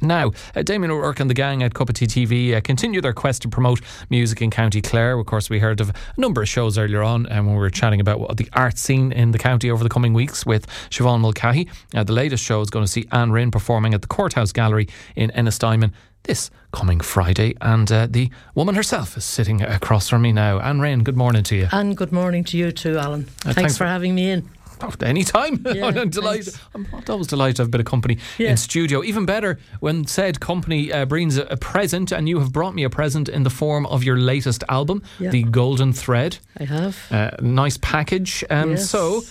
Now, 0.00 0.32
uh, 0.54 0.62
Damien 0.62 0.90
O'Rourke 0.90 1.20
and 1.20 1.30
the 1.30 1.34
gang 1.34 1.62
at 1.62 1.74
Cup 1.74 1.88
of 1.88 1.94
Tea 1.94 2.06
TV 2.06 2.54
uh, 2.54 2.60
continue 2.60 3.00
their 3.00 3.12
quest 3.12 3.42
to 3.42 3.48
promote 3.48 3.80
music 4.10 4.42
in 4.42 4.50
County 4.50 4.80
Clare. 4.80 5.18
Of 5.18 5.26
course, 5.26 5.50
we 5.50 5.58
heard 5.58 5.80
of 5.80 5.90
a 5.90 5.94
number 6.16 6.42
of 6.42 6.48
shows 6.48 6.78
earlier 6.78 7.02
on 7.02 7.30
um, 7.32 7.46
when 7.46 7.54
we 7.54 7.60
were 7.60 7.70
chatting 7.70 8.00
about 8.00 8.36
the 8.36 8.48
art 8.52 8.78
scene 8.78 9.12
in 9.12 9.32
the 9.32 9.38
county 9.38 9.70
over 9.70 9.82
the 9.82 9.90
coming 9.90 10.14
weeks 10.14 10.44
with 10.46 10.66
Siobhan 10.90 11.20
Mulcahy. 11.20 11.68
Uh, 11.94 12.04
the 12.04 12.12
latest 12.12 12.44
show 12.44 12.60
is 12.60 12.70
going 12.70 12.84
to 12.84 12.90
see 12.90 13.06
Anne 13.12 13.30
Rynne 13.30 13.50
performing 13.50 13.94
at 13.94 14.02
the 14.02 14.08
Courthouse 14.08 14.52
Gallery 14.52 14.88
in 15.14 15.30
Ennistymon 15.30 15.92
this 16.26 16.50
coming 16.72 17.00
Friday. 17.00 17.54
And 17.60 17.90
uh, 17.90 18.06
the 18.10 18.30
woman 18.54 18.74
herself 18.74 19.16
is 19.16 19.24
sitting 19.24 19.62
across 19.62 20.08
from 20.08 20.22
me 20.22 20.32
now. 20.32 20.60
Anne 20.60 20.80
Rynne, 20.80 21.02
good 21.02 21.16
morning 21.16 21.42
to 21.44 21.56
you. 21.56 21.68
And 21.72 21.96
good 21.96 22.12
morning 22.12 22.44
to 22.44 22.56
you 22.56 22.72
too, 22.72 22.98
Alan. 22.98 23.22
Uh, 23.22 23.52
thanks, 23.52 23.54
thanks, 23.54 23.78
for 23.78 23.86
having 23.86 24.14
me 24.14 24.30
in. 24.30 24.48
Oh, 24.80 24.92
anytime. 25.02 25.64
Yeah, 25.76 25.86
I'm 25.86 26.10
delighted. 26.10 26.54
I'm 26.74 26.86
always 27.08 27.26
delighted 27.26 27.56
to 27.56 27.62
have 27.62 27.68
a 27.68 27.70
bit 27.70 27.80
of 27.80 27.86
company 27.86 28.18
yeah. 28.38 28.50
in 28.50 28.56
studio. 28.56 29.02
Even 29.02 29.26
better 29.26 29.58
when 29.80 30.06
said 30.06 30.40
company 30.40 30.92
uh, 30.92 31.04
brings 31.04 31.36
a, 31.36 31.42
a, 31.44 31.56
present, 31.56 32.12
and 32.12 32.28
you 32.28 32.38
have 32.38 32.52
brought 32.52 32.74
me 32.74 32.84
a 32.84 32.90
present 32.90 33.28
in 33.28 33.42
the 33.42 33.50
form 33.50 33.84
of 33.86 34.04
your 34.04 34.16
latest 34.16 34.64
album, 34.68 35.02
yeah. 35.18 35.30
The 35.30 35.42
Golden 35.42 35.92
Thread. 35.92 36.38
I 36.58 36.64
have. 36.64 36.96
Uh, 37.10 37.30
nice 37.40 37.76
package. 37.76 38.44
Um, 38.48 38.70
yes. 38.70 38.88
So, 38.88 39.22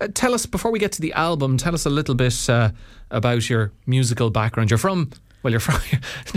uh, 0.00 0.08
tell 0.12 0.34
us, 0.34 0.46
before 0.46 0.72
we 0.72 0.78
get 0.78 0.92
to 0.92 1.00
the 1.00 1.12
album, 1.12 1.56
tell 1.56 1.74
us 1.74 1.86
a 1.86 1.90
little 1.90 2.14
bit 2.14 2.48
uh, 2.50 2.70
about 3.10 3.48
your 3.48 3.70
musical 3.86 4.30
background. 4.30 4.70
You're 4.70 4.78
from 4.78 5.10
well, 5.42 5.50
you're 5.50 5.60
from, 5.60 5.80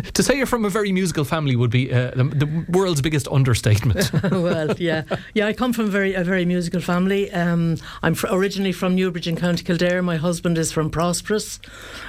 to 0.13 0.23
say 0.23 0.35
you're 0.35 0.45
from 0.45 0.65
a 0.65 0.69
very 0.69 0.91
musical 0.91 1.23
family 1.23 1.55
would 1.55 1.69
be 1.69 1.91
uh, 1.93 2.11
the, 2.11 2.23
the, 2.23 2.65
world's 2.69 3.01
biggest 3.01 3.27
understatement. 3.27 4.11
well, 4.31 4.73
yeah, 4.77 5.03
yeah. 5.33 5.47
I 5.47 5.53
come 5.53 5.73
from 5.73 5.85
a 5.85 5.89
very 5.89 6.13
a 6.13 6.23
very 6.23 6.45
musical 6.45 6.81
family. 6.81 7.31
Um, 7.31 7.77
I'm 8.01 8.15
fr- 8.15 8.27
originally 8.31 8.71
from 8.71 8.95
Newbridge 8.95 9.27
in 9.27 9.35
County 9.35 9.63
Kildare. 9.63 10.01
My 10.01 10.17
husband 10.17 10.57
is 10.57 10.71
from 10.71 10.89
Prosperous 10.89 11.59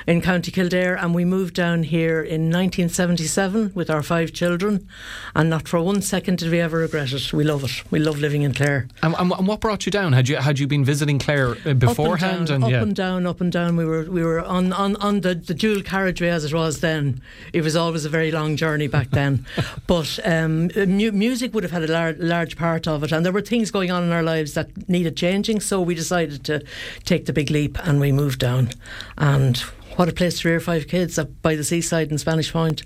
in 0.07 0.23
County 0.23 0.51
Kildare, 0.51 0.97
and 0.97 1.15
we 1.15 1.25
moved 1.25 1.55
down 1.55 1.83
here 1.83 2.23
in 2.23 2.51
1977 2.51 3.73
with 3.75 3.91
our 3.91 4.03
five 4.03 4.33
children. 4.33 4.89
And 5.35 5.51
not 5.51 5.69
for 5.69 5.81
one 5.81 6.03
second 6.03 6.39
did 6.39 6.51
we 6.51 6.61
ever 6.61 6.79
regret 6.79 7.13
it. 7.13 7.33
We 7.33 7.45
love 7.45 7.65
it. 7.65 7.91
We 7.91 7.99
love 7.99 8.19
living 8.19 8.43
in 8.43 8.55
Clare. 8.55 8.89
And, 9.03 9.15
and, 9.19 9.33
and 9.33 9.47
what 9.47 9.61
brought 9.61 9.87
you 9.87 9.93
down? 9.93 10.13
Had 10.13 10.29
you 10.29 10.37
had 10.37 10.59
you 10.59 10.67
been 10.67 10.85
visiting 10.85 11.19
Clare 11.19 11.57
uh, 11.67 11.75
beforehand? 11.75 12.51
Up 12.51 12.57
and 12.57 12.63
down, 12.63 12.63
and, 12.63 12.75
up, 12.75 12.83
and 12.83 12.97
down 12.97 13.27
up 13.27 13.41
and 13.41 13.53
down. 13.53 13.77
We 13.77 13.85
were 13.85 14.05
we 14.05 14.23
were 14.23 14.41
on 14.41 14.73
on, 14.73 14.97
on 14.97 15.21
the, 15.21 15.35
the 15.35 15.55
dual 15.55 15.83
carriageway 15.83 16.29
as 16.29 16.45
it 16.45 16.55
was 16.55 16.81
then. 16.87 17.21
It 17.53 17.63
was 17.63 17.75
always 17.75 18.05
a 18.05 18.09
very 18.09 18.31
long 18.31 18.57
journey 18.57 18.87
back 18.87 19.11
then. 19.11 19.45
but 19.87 20.19
um, 20.25 20.71
mu- 20.77 21.13
music 21.13 21.53
would 21.53 21.65
have 21.65 21.73
had 21.73 21.83
a 21.83 21.93
lar- 21.93 22.17
large 22.19 22.57
part 22.57 22.87
of 22.87 23.03
it, 23.03 23.13
and 23.13 23.25
there 23.25 23.33
were 23.33 23.43
things 23.43 23.71
going 23.71 23.91
on 23.91 24.05
in 24.05 24.13
our 24.13 24.23
lives 24.23 24.55
that 24.55 24.89
needed 24.89 25.17
changing. 25.17 25.61
So 25.61 25.81
we 25.81 25.95
decided 25.95 26.45
to 26.45 26.63
take 27.05 27.27
the 27.27 27.33
big 27.33 27.51
leap, 27.51 27.79
and 27.87 28.01
we 28.01 28.13
moved 28.13 28.39
down. 28.39 28.71
And 29.19 29.59
what 29.97 30.09
a 30.09 30.13
place 30.13 30.41
to 30.41 30.49
rear 30.49 30.61
five 30.61 30.87
kids 30.87 31.19
up 31.19 31.29
by 31.43 31.57
the 31.57 31.65
seaside 31.65 32.11
in 32.11 32.19
Spanish 32.19 32.53
Point. 32.53 32.85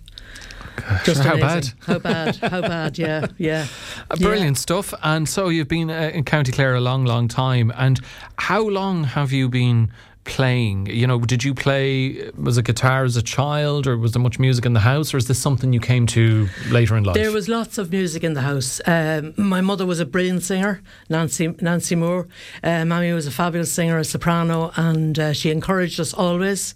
Just 1.04 1.22
how 1.22 1.36
bad? 1.36 1.68
How 1.80 1.98
bad? 1.98 2.36
How 2.36 2.60
bad? 2.62 2.98
Yeah, 2.98 3.26
yeah. 3.38 3.66
Uh, 4.10 4.16
brilliant 4.16 4.56
yeah. 4.56 4.60
stuff. 4.60 4.94
And 5.02 5.28
so 5.28 5.48
you've 5.48 5.68
been 5.68 5.90
uh, 5.90 6.10
in 6.14 6.24
County 6.24 6.52
Clare 6.52 6.74
a 6.74 6.80
long, 6.80 7.04
long 7.04 7.28
time. 7.28 7.72
And 7.76 8.00
how 8.38 8.62
long 8.62 9.04
have 9.04 9.32
you 9.32 9.48
been 9.48 9.92
playing? 10.24 10.86
You 10.86 11.06
know, 11.06 11.18
did 11.20 11.44
you 11.44 11.54
play 11.54 12.30
was 12.36 12.56
a 12.56 12.62
guitar 12.62 13.04
as 13.04 13.16
a 13.16 13.22
child, 13.22 13.86
or 13.86 13.96
was 13.96 14.12
there 14.12 14.22
much 14.22 14.38
music 14.38 14.66
in 14.66 14.72
the 14.72 14.80
house, 14.80 15.12
or 15.14 15.16
is 15.16 15.28
this 15.28 15.38
something 15.38 15.72
you 15.72 15.80
came 15.80 16.06
to 16.08 16.48
later 16.68 16.96
in 16.96 17.04
life? 17.04 17.14
There 17.14 17.32
was 17.32 17.48
lots 17.48 17.78
of 17.78 17.90
music 17.90 18.24
in 18.24 18.34
the 18.34 18.42
house. 18.42 18.80
Um, 18.86 19.34
my 19.36 19.60
mother 19.60 19.86
was 19.86 20.00
a 20.00 20.06
brilliant 20.06 20.42
singer, 20.42 20.82
Nancy 21.08 21.54
Nancy 21.60 21.94
Moore. 21.94 22.28
Uh, 22.62 22.84
Mammy 22.84 23.12
was 23.12 23.26
a 23.26 23.30
fabulous 23.30 23.72
singer, 23.72 23.98
a 23.98 24.04
soprano, 24.04 24.72
and 24.76 25.18
uh, 25.18 25.32
she 25.32 25.50
encouraged 25.50 25.98
us 26.00 26.12
always. 26.12 26.74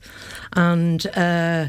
And 0.54 1.06
uh, 1.08 1.68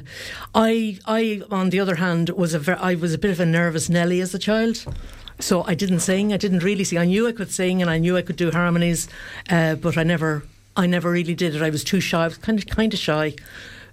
I, 0.53 0.99
I, 1.05 1.41
on 1.51 1.69
the 1.69 1.79
other 1.79 1.95
hand, 1.95 2.29
was 2.29 2.53
a 2.53 2.59
ver- 2.59 2.79
I 2.79 2.95
was 2.95 3.13
a 3.13 3.17
bit 3.17 3.31
of 3.31 3.39
a 3.39 3.45
nervous 3.45 3.89
Nelly 3.89 4.21
as 4.21 4.33
a 4.33 4.39
child. 4.39 4.85
So 5.39 5.63
I 5.63 5.75
didn't 5.75 5.99
sing. 5.99 6.31
I 6.31 6.37
didn't 6.37 6.63
really 6.63 6.85
sing. 6.85 6.97
I 6.97 7.05
knew 7.05 7.27
I 7.27 7.33
could 7.33 7.51
sing 7.51 7.81
and 7.81 7.91
I 7.91 7.97
knew 7.97 8.15
I 8.15 8.21
could 8.21 8.37
do 8.37 8.51
harmonies, 8.51 9.09
uh, 9.49 9.75
but 9.75 9.97
I 9.97 10.03
never 10.03 10.43
I 10.77 10.87
never 10.87 11.11
really 11.11 11.35
did 11.35 11.55
it. 11.55 11.61
I 11.61 11.69
was 11.69 11.83
too 11.83 11.99
shy. 11.99 12.23
I 12.23 12.27
was 12.27 12.37
kind 12.37 12.59
of 12.59 12.67
kind 12.67 12.93
of 12.93 12.99
shy. 12.99 13.35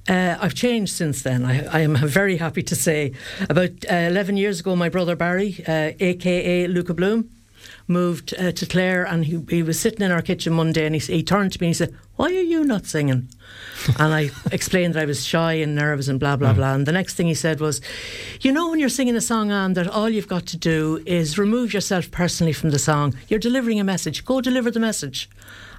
Uh, 0.08 0.36
I've 0.40 0.54
changed 0.54 0.92
since 0.92 1.22
then. 1.22 1.44
I, 1.44 1.64
I, 1.66 1.80
am 1.80 1.94
very 2.08 2.36
happy 2.36 2.62
to 2.62 2.74
say. 2.74 3.12
About 3.48 3.70
uh, 3.90 3.94
11 3.94 4.36
years 4.36 4.60
ago, 4.60 4.74
my 4.74 4.88
brother 4.88 5.14
Barry, 5.14 5.62
uh, 5.68 5.92
aka 6.00 6.66
Luka 6.66 6.92
Bloom, 6.92 7.30
moved 7.86 8.34
uh, 8.38 8.50
to 8.52 8.66
Clare 8.66 9.04
and 9.04 9.24
he, 9.24 9.44
he, 9.48 9.62
was 9.62 9.78
sitting 9.78 10.02
in 10.02 10.10
our 10.10 10.22
kitchen 10.22 10.56
one 10.56 10.72
day 10.72 10.86
and 10.86 10.94
he, 10.94 11.00
he 11.00 11.22
turned 11.22 11.52
to 11.52 11.60
me 11.60 11.68
and 11.68 11.70
he 11.70 11.74
said, 11.74 11.94
Why 12.16 12.26
are 12.26 12.42
you 12.42 12.64
not 12.64 12.86
singing? 12.86 13.28
and 13.98 14.14
I 14.14 14.30
explained 14.52 14.94
that 14.94 15.02
I 15.02 15.06
was 15.06 15.24
shy 15.24 15.54
and 15.54 15.74
nervous 15.74 16.08
and 16.08 16.18
blah, 16.18 16.36
blah, 16.36 16.52
mm. 16.52 16.56
blah. 16.56 16.74
And 16.74 16.86
the 16.86 16.92
next 16.92 17.14
thing 17.14 17.26
he 17.26 17.34
said 17.34 17.60
was, 17.60 17.80
You 18.40 18.52
know, 18.52 18.70
when 18.70 18.80
you're 18.80 18.88
singing 18.88 19.16
a 19.16 19.20
song 19.20 19.52
on 19.52 19.74
that 19.74 19.86
all 19.86 20.08
you've 20.08 20.28
got 20.28 20.46
to 20.46 20.56
do 20.56 21.02
is 21.06 21.38
remove 21.38 21.72
yourself 21.72 22.10
personally 22.10 22.52
from 22.52 22.70
the 22.70 22.78
song. 22.78 23.14
You're 23.28 23.40
delivering 23.40 23.78
a 23.78 23.84
message. 23.84 24.24
Go 24.24 24.40
deliver 24.40 24.70
the 24.70 24.80
message. 24.80 25.28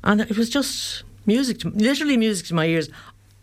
And 0.03 0.22
it 0.22 0.38
was 0.38 0.50
just 0.50 1.03
music, 1.25 1.59
to, 1.59 1.69
literally 1.69 2.18
music 2.18 2.47
to 2.47 2.53
my 2.53 2.66
ears. 2.66 2.90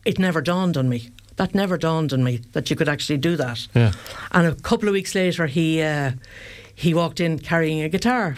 It 0.04 0.18
never 0.18 0.40
dawned 0.40 0.76
on 0.76 0.88
me. 0.88 1.10
That 1.36 1.54
never 1.54 1.78
dawned 1.78 2.12
on 2.12 2.22
me 2.22 2.42
that 2.52 2.68
you 2.68 2.76
could 2.76 2.88
actually 2.88 3.16
do 3.18 3.36
that. 3.36 3.66
Yeah. 3.74 3.92
And 4.32 4.46
a 4.46 4.54
couple 4.54 4.88
of 4.88 4.92
weeks 4.92 5.14
later, 5.14 5.46
he 5.46 5.80
uh, 5.82 6.12
he 6.74 6.94
walked 6.94 7.20
in 7.20 7.38
carrying 7.38 7.82
a 7.82 7.88
guitar. 7.88 8.36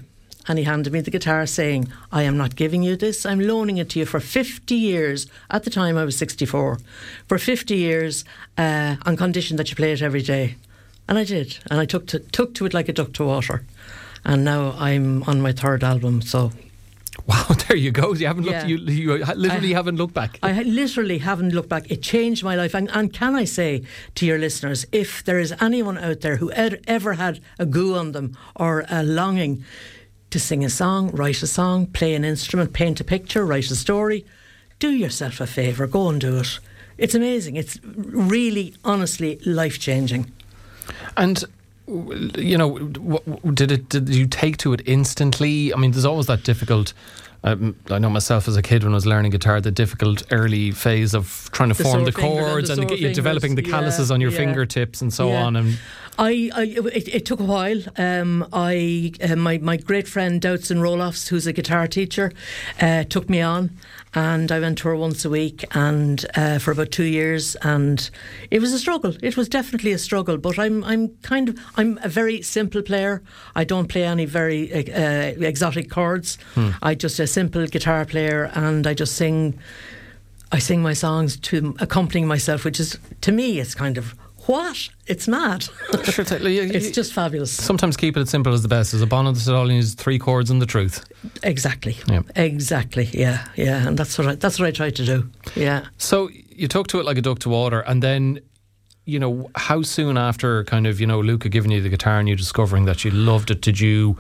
And 0.49 0.59
he 0.59 0.65
handed 0.65 0.93
me 0.93 1.01
the 1.01 1.11
guitar 1.11 1.47
saying, 1.47 1.87
I 2.11 2.25
am 2.25 2.37
not 2.37 2.57
giving 2.57 2.83
you 2.83 2.97
this, 2.97 3.25
I'm 3.25 3.39
loaning 3.39 3.77
it 3.77 3.91
to 3.91 4.01
you 4.01 4.07
for 4.07 4.19
50 4.19 4.75
years. 4.75 5.29
At 5.51 5.63
the 5.63 5.71
time, 5.71 5.97
I 5.97 6.05
was 6.05 6.17
64. 6.17 6.81
For 7.29 7.39
50 7.39 7.77
years, 7.77 8.25
uh, 8.59 8.97
on 9.07 9.17
condition 9.17 9.57
that 9.57 9.71
you 9.71 9.77
play 9.77 9.93
it 9.93 10.03
every 10.03 10.23
day. 10.23 10.57
And 11.09 11.17
I 11.17 11.23
did. 11.25 11.59
And 11.71 11.81
I 11.81 11.85
took 11.85 12.09
to, 12.09 12.19
took 12.19 12.55
to 12.55 12.67
it 12.67 12.75
like 12.75 12.89
a 12.89 12.93
duck 12.93 13.13
to 13.15 13.25
water. 13.25 13.65
And 14.25 14.45
now 14.45 14.75
I'm 14.79 15.23
on 15.25 15.41
my 15.41 15.53
third 15.53 15.85
album, 15.85 16.23
so 16.23 16.51
Wow, 17.27 17.45
there 17.69 17.77
you 17.77 17.91
go. 17.91 18.15
You 18.15 18.27
haven't 18.27 18.45
looked. 18.45 18.55
Yeah. 18.55 18.67
You, 18.67 18.79
you 18.79 19.17
literally 19.35 19.75
I, 19.75 19.77
haven't 19.77 19.97
looked 19.97 20.15
back. 20.15 20.39
I 20.43 20.63
literally 20.63 21.19
haven't 21.19 21.51
looked 21.51 21.69
back. 21.69 21.91
It 21.91 22.03
changed 22.03 22.43
my 22.43 22.57
life. 22.57 22.75
And, 22.75 22.91
and, 22.91 23.13
can 23.13 23.35
I 23.35 23.45
say 23.45 23.85
to 24.17 24.27
your 24.27 24.39
listeners, 24.39 24.87
if 24.93 25.23
there 25.23 25.39
is 25.39 25.55
anyone 25.61 25.99
out 25.99 26.21
there 26.21 26.37
who 26.37 26.51
ed, 26.53 26.83
ever 26.87 27.15
had 27.15 27.41
a 27.59 27.67
goo 27.67 27.95
on 27.95 28.13
them 28.13 28.37
or 28.57 28.85
a 28.89 29.03
longing 29.03 29.65
to 30.31 30.41
sing 30.41 30.65
a 30.65 30.71
song, 30.71 31.11
write 31.11 31.43
a 31.43 31.47
song, 31.47 31.87
play 31.87 32.15
an 32.15 32.25
instrument, 32.25 32.73
paint 32.73 33.01
a 33.01 33.05
picture, 33.05 33.45
write 33.45 33.71
a 33.71 33.77
story, 33.77 34.25
do 34.79 34.91
yourself 34.91 35.41
a 35.41 35.47
favour. 35.47 35.87
Go 35.87 36.09
and 36.09 36.21
do 36.21 36.39
it. 36.39 36.59
It's 36.99 37.15
amazing. 37.15 37.57
It's 37.57 37.79
really, 37.85 38.75
honestly, 38.85 39.39
life 39.45 39.79
changing. 39.79 40.33
And 41.17 41.45
you 42.37 42.59
know, 42.59 42.79
did 43.55 43.73
it? 43.73 43.89
Did 43.89 44.09
you 44.09 44.27
take 44.27 44.57
to 44.59 44.73
it 44.73 44.83
instantly? 44.87 45.73
I 45.73 45.77
mean, 45.77 45.93
there's 45.93 46.05
always 46.05 46.27
that 46.27 46.45
difficult. 46.45 46.93
Um, 47.45 47.75
I 47.91 47.99
know 47.99 48.09
myself 48.09 48.47
as 48.47 48.57
a 48.57 48.63
kid 48.63 48.85
when 48.85 48.93
I 48.93 48.95
was 48.95 49.05
learning 49.05 49.33
guitar, 49.33 49.61
the 49.61 49.73
difficult 49.73 50.23
early 50.31 50.71
phase 50.71 51.13
of 51.13 51.51
trying 51.53 51.71
to 51.71 51.75
the 51.75 51.83
form 51.83 52.05
the 52.05 52.13
chords 52.13 52.71
and, 52.71 52.89
the, 52.89 52.97
you 52.97 53.13
developing 53.13 53.57
the 53.57 53.63
calluses 53.63 54.11
yeah, 54.11 54.15
on 54.15 54.21
your 54.21 54.31
yeah. 54.31 54.37
fingertips 54.37 55.03
and 55.03 55.13
so 55.13 55.29
yeah. 55.29 55.43
on. 55.43 55.57
And 55.57 55.79
I, 56.19 56.51
I 56.55 56.63
it, 56.65 57.09
it, 57.09 57.27
took 57.27 57.41
a 57.41 57.45
while. 57.45 57.81
Um, 57.97 58.47
I 58.53 59.13
uh, 59.23 59.37
my 59.37 59.59
my 59.59 59.79
great 59.79 60.07
friend 60.07 60.41
Doutzen 60.41 60.79
Roloffs, 60.79 61.29
who's 61.29 61.47
a 61.47 61.53
guitar 61.53 61.87
teacher, 61.87 62.33
uh, 62.81 63.05
took 63.05 63.31
me 63.31 63.41
on, 63.41 63.71
and 64.15 64.53
I 64.53 64.61
went 64.61 64.79
to 64.79 64.89
her 64.89 64.97
once 64.97 65.25
a 65.25 65.31
week, 65.31 65.65
and 65.75 66.25
uh, 66.35 66.59
for 66.59 66.73
about 66.73 66.91
two 66.91 67.05
years, 67.05 67.57
and 67.63 68.11
it 68.51 68.61
was 68.61 68.73
a 68.75 68.79
struggle. 68.79 69.15
It 69.23 69.37
was 69.37 69.49
definitely 69.49 69.93
a 69.93 69.99
struggle, 69.99 70.37
but 70.37 70.59
I'm 70.59 70.85
I'm 70.85 71.09
kind 71.23 71.49
of 71.49 71.59
I'm 71.77 71.99
a 72.03 72.09
very 72.09 72.43
simple 72.43 72.83
player. 72.83 73.23
I 73.55 73.65
don't 73.65 73.89
play 73.89 74.05
any 74.05 74.27
very 74.27 74.71
uh, 74.93 75.33
exotic 75.41 75.91
chords. 75.91 76.37
Hmm. 76.55 76.71
I 76.83 76.95
just 76.95 77.19
a 77.21 77.27
simple 77.27 77.67
guitar 77.67 78.05
player, 78.05 78.51
and 78.55 78.87
I 78.87 78.95
just 78.95 79.17
sing. 79.17 79.59
I 80.55 80.59
sing 80.59 80.83
my 80.83 80.93
songs 80.93 81.39
to 81.39 81.75
accompanying 81.81 82.27
myself, 82.27 82.67
which 82.67 82.79
is 82.79 82.99
to 83.23 83.33
me 83.33 83.59
it's 83.59 83.75
kind 83.75 83.97
of 83.97 84.15
what? 84.47 84.89
It's 85.07 85.29
mad. 85.29 85.65
Sure, 86.05 86.25
it's 86.29 86.91
just 86.91 87.13
fabulous. 87.13 87.53
Sometimes 87.53 87.97
keeping 87.97 88.23
it 88.23 88.29
simple 88.29 88.53
is 88.53 88.63
the 88.63 88.69
best. 88.69 88.95
As 88.95 89.03
a 89.03 89.07
bonnet 89.07 89.37
that 89.37 89.55
all 89.55 89.67
needs 89.67 89.95
three 89.95 90.19
chords 90.19 90.51
and 90.51 90.61
the 90.61 90.67
truth. 90.67 91.05
Exactly. 91.43 91.97
Yeah. 92.09 92.23
Exactly. 92.37 93.09
Yeah. 93.13 93.47
Yeah. 93.57 93.87
And 93.87 93.99
that's 93.99 94.19
what 94.19 94.27
I, 94.27 94.35
that's 94.37 94.59
what 94.59 94.69
I 94.69 94.71
try 94.71 94.91
to 94.91 95.05
do. 95.05 95.31
Yeah. 95.55 95.87
So 95.99 96.31
you 96.49 96.69
took 96.69 96.87
to 96.89 97.01
it 97.01 97.05
like 97.05 97.19
a 97.19 97.23
duck 97.23 97.39
to 97.41 97.49
water, 97.49 97.81
and 97.81 98.03
then 98.03 98.41
you 99.05 99.19
know, 99.19 99.51
how 99.57 99.83
soon 99.83 100.17
after 100.17 100.63
kind 100.65 100.87
of, 100.87 101.01
you 101.01 101.07
know, 101.07 101.21
Luka 101.21 101.49
giving 101.49 101.73
you 101.73 101.81
the 101.81 101.89
guitar 101.89 102.21
and 102.21 102.29
you 102.29 102.37
discovering 102.37 102.85
that 102.85 103.05
you 103.05 103.11
loved 103.11 103.51
it, 103.51 103.61
did 103.61 103.81
you 103.81 104.17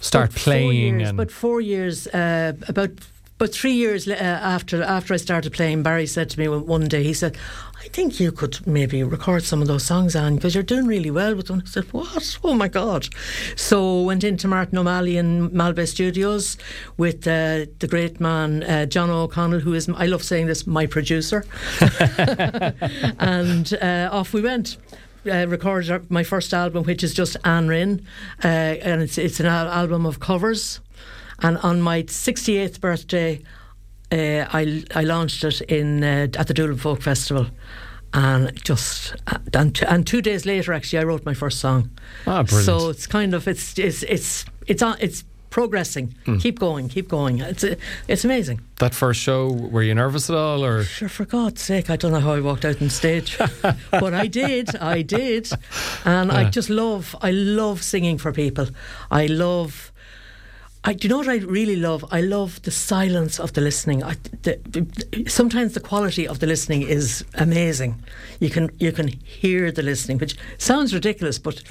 start 0.00 0.30
but 0.30 0.38
playing? 0.40 1.00
Years, 1.00 1.08
and 1.08 1.16
but 1.16 1.30
four 1.30 1.60
years, 1.60 2.06
uh, 2.08 2.52
about 2.68 2.90
but 3.38 3.54
three 3.54 3.72
years 3.72 4.08
uh, 4.08 4.12
after 4.14 4.82
after 4.82 5.14
I 5.14 5.18
started 5.18 5.52
playing, 5.52 5.82
Barry 5.82 6.06
said 6.06 6.30
to 6.30 6.38
me 6.38 6.48
one 6.48 6.88
day, 6.88 7.02
he 7.02 7.12
said, 7.12 7.36
I 7.86 7.88
think 7.88 8.18
you 8.18 8.32
could 8.32 8.66
maybe 8.66 9.04
record 9.04 9.44
some 9.44 9.62
of 9.62 9.68
those 9.68 9.84
songs, 9.84 10.16
Anne, 10.16 10.34
because 10.34 10.54
you're 10.54 10.64
doing 10.64 10.86
really 10.86 11.10
well 11.10 11.36
with 11.36 11.46
them. 11.46 11.62
I 11.64 11.68
said, 11.68 11.84
What? 11.92 12.38
Oh 12.42 12.54
my 12.54 12.66
God. 12.66 13.08
So 13.54 14.02
went 14.02 14.24
into 14.24 14.48
Martin 14.48 14.78
O'Malley 14.78 15.16
in 15.16 15.50
Malbay 15.50 15.86
Studios 15.86 16.56
with 16.96 17.26
uh, 17.28 17.66
the 17.78 17.86
great 17.88 18.18
man, 18.20 18.64
uh, 18.64 18.86
John 18.86 19.10
O'Connell, 19.10 19.60
who 19.60 19.74
is, 19.74 19.88
I 19.88 20.06
love 20.06 20.24
saying 20.24 20.46
this, 20.46 20.66
my 20.66 20.86
producer. 20.86 21.44
and 23.20 23.72
uh, 23.74 24.08
off 24.10 24.32
we 24.32 24.40
went. 24.40 24.78
Uh, 25.30 25.44
recorded 25.48 26.08
my 26.08 26.22
first 26.22 26.54
album, 26.54 26.84
which 26.84 27.02
is 27.02 27.12
just 27.12 27.36
Anne 27.44 27.66
Rynne, 27.66 28.00
uh, 28.44 28.46
and 28.46 29.02
it's 29.02 29.18
it's 29.18 29.40
an 29.40 29.46
al- 29.46 29.68
album 29.68 30.06
of 30.06 30.20
covers. 30.20 30.78
And 31.42 31.58
on 31.58 31.80
my 31.80 32.02
68th 32.04 32.80
birthday, 32.80 33.42
uh, 34.12 34.46
I 34.52 34.84
I 34.94 35.02
launched 35.02 35.44
it 35.44 35.60
in 35.62 36.02
uh, 36.04 36.28
at 36.38 36.46
the 36.46 36.54
Doolin 36.54 36.78
Folk 36.78 37.02
Festival, 37.02 37.46
and 38.14 38.52
just 38.64 39.14
uh, 39.26 39.38
and, 39.52 39.74
t- 39.74 39.84
and 39.86 40.06
two 40.06 40.22
days 40.22 40.46
later, 40.46 40.72
actually, 40.72 41.00
I 41.00 41.04
wrote 41.04 41.24
my 41.26 41.34
first 41.34 41.58
song. 41.58 41.90
Ah, 42.26 42.42
brilliant. 42.42 42.64
So 42.64 42.88
it's 42.90 43.06
kind 43.06 43.34
of 43.34 43.46
it's 43.48 43.78
it's 43.78 44.02
it's 44.04 44.44
it's 44.66 44.82
on 44.82 44.96
it's 45.00 45.24
progressing. 45.50 46.14
Hmm. 46.24 46.38
Keep 46.38 46.58
going, 46.58 46.88
keep 46.88 47.08
going. 47.08 47.40
It's 47.40 47.64
uh, 47.64 47.74
it's 48.08 48.24
amazing. 48.24 48.60
that 48.78 48.94
first 48.94 49.20
show, 49.20 49.50
were 49.50 49.82
you 49.82 49.94
nervous 49.94 50.30
at 50.30 50.36
all, 50.36 50.64
or 50.64 50.84
Sure, 50.84 51.08
for 51.08 51.24
God's 51.24 51.62
sake, 51.62 51.90
I 51.90 51.96
don't 51.96 52.12
know 52.12 52.20
how 52.20 52.32
I 52.34 52.40
walked 52.40 52.64
out 52.64 52.80
on 52.80 52.90
stage, 52.90 53.38
but 53.90 54.14
I 54.14 54.26
did, 54.28 54.76
I 54.76 55.02
did, 55.02 55.50
and 56.04 56.30
I 56.30 56.50
just 56.50 56.68
love, 56.70 57.16
I 57.22 57.30
love 57.32 57.82
singing 57.82 58.18
for 58.18 58.32
people. 58.32 58.68
I 59.10 59.26
love. 59.26 59.92
I, 60.88 60.92
do 60.94 61.08
you 61.08 61.10
know 61.10 61.18
what 61.18 61.28
I 61.28 61.38
really 61.38 61.76
love? 61.76 62.04
I 62.12 62.20
love 62.20 62.62
the 62.62 62.70
silence 62.70 63.40
of 63.40 63.52
the 63.54 63.60
listening. 63.60 64.02
I, 64.04 64.14
the, 64.42 65.26
sometimes 65.28 65.74
the 65.74 65.80
quality 65.80 66.28
of 66.28 66.38
the 66.38 66.46
listening 66.46 66.82
is 66.82 67.24
amazing. 67.34 67.96
You 68.40 68.50
can 68.50 68.70
you 68.78 68.92
can 68.92 69.08
hear 69.08 69.72
the 69.72 69.82
listening, 69.82 70.18
which 70.18 70.36
sounds 70.58 70.94
ridiculous, 70.94 71.38
but 71.40 71.62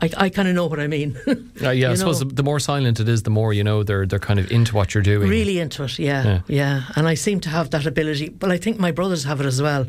I, 0.00 0.10
I 0.16 0.28
kind 0.30 0.46
of 0.48 0.54
know 0.54 0.66
what 0.66 0.78
I 0.80 0.86
mean. 0.86 1.18
Uh, 1.62 1.70
yeah, 1.70 1.88
I 1.88 1.90
You 1.90 1.96
suppose 1.96 2.22
know. 2.22 2.28
the, 2.28 2.34
the 2.36 2.42
more 2.42 2.60
silent 2.60 3.00
it 3.00 3.08
is, 3.08 3.22
the 3.24 3.30
more 3.30 3.52
you 3.52 3.64
know 3.64 3.82
they're 3.82 4.06
they're 4.06 4.18
kind 4.30 4.38
of 4.40 4.50
into 4.50 4.74
what 4.74 4.94
you're 4.94 5.02
doing. 5.02 5.28
Really 5.28 5.58
into 5.58 5.82
it, 5.84 5.98
yeah, 5.98 6.24
Yeah. 6.24 6.40
yeah, 6.48 6.82
And 6.96 7.06
I 7.08 7.14
seem 7.16 7.40
to 7.40 7.48
have 7.50 7.68
that 7.70 7.86
ability. 7.86 8.28
but 8.30 8.50
I 8.50 8.56
think 8.58 8.78
my 8.78 8.92
brothers 8.92 9.24
have 9.24 9.40
it 9.40 9.46
as 9.46 9.60
well. 9.60 9.86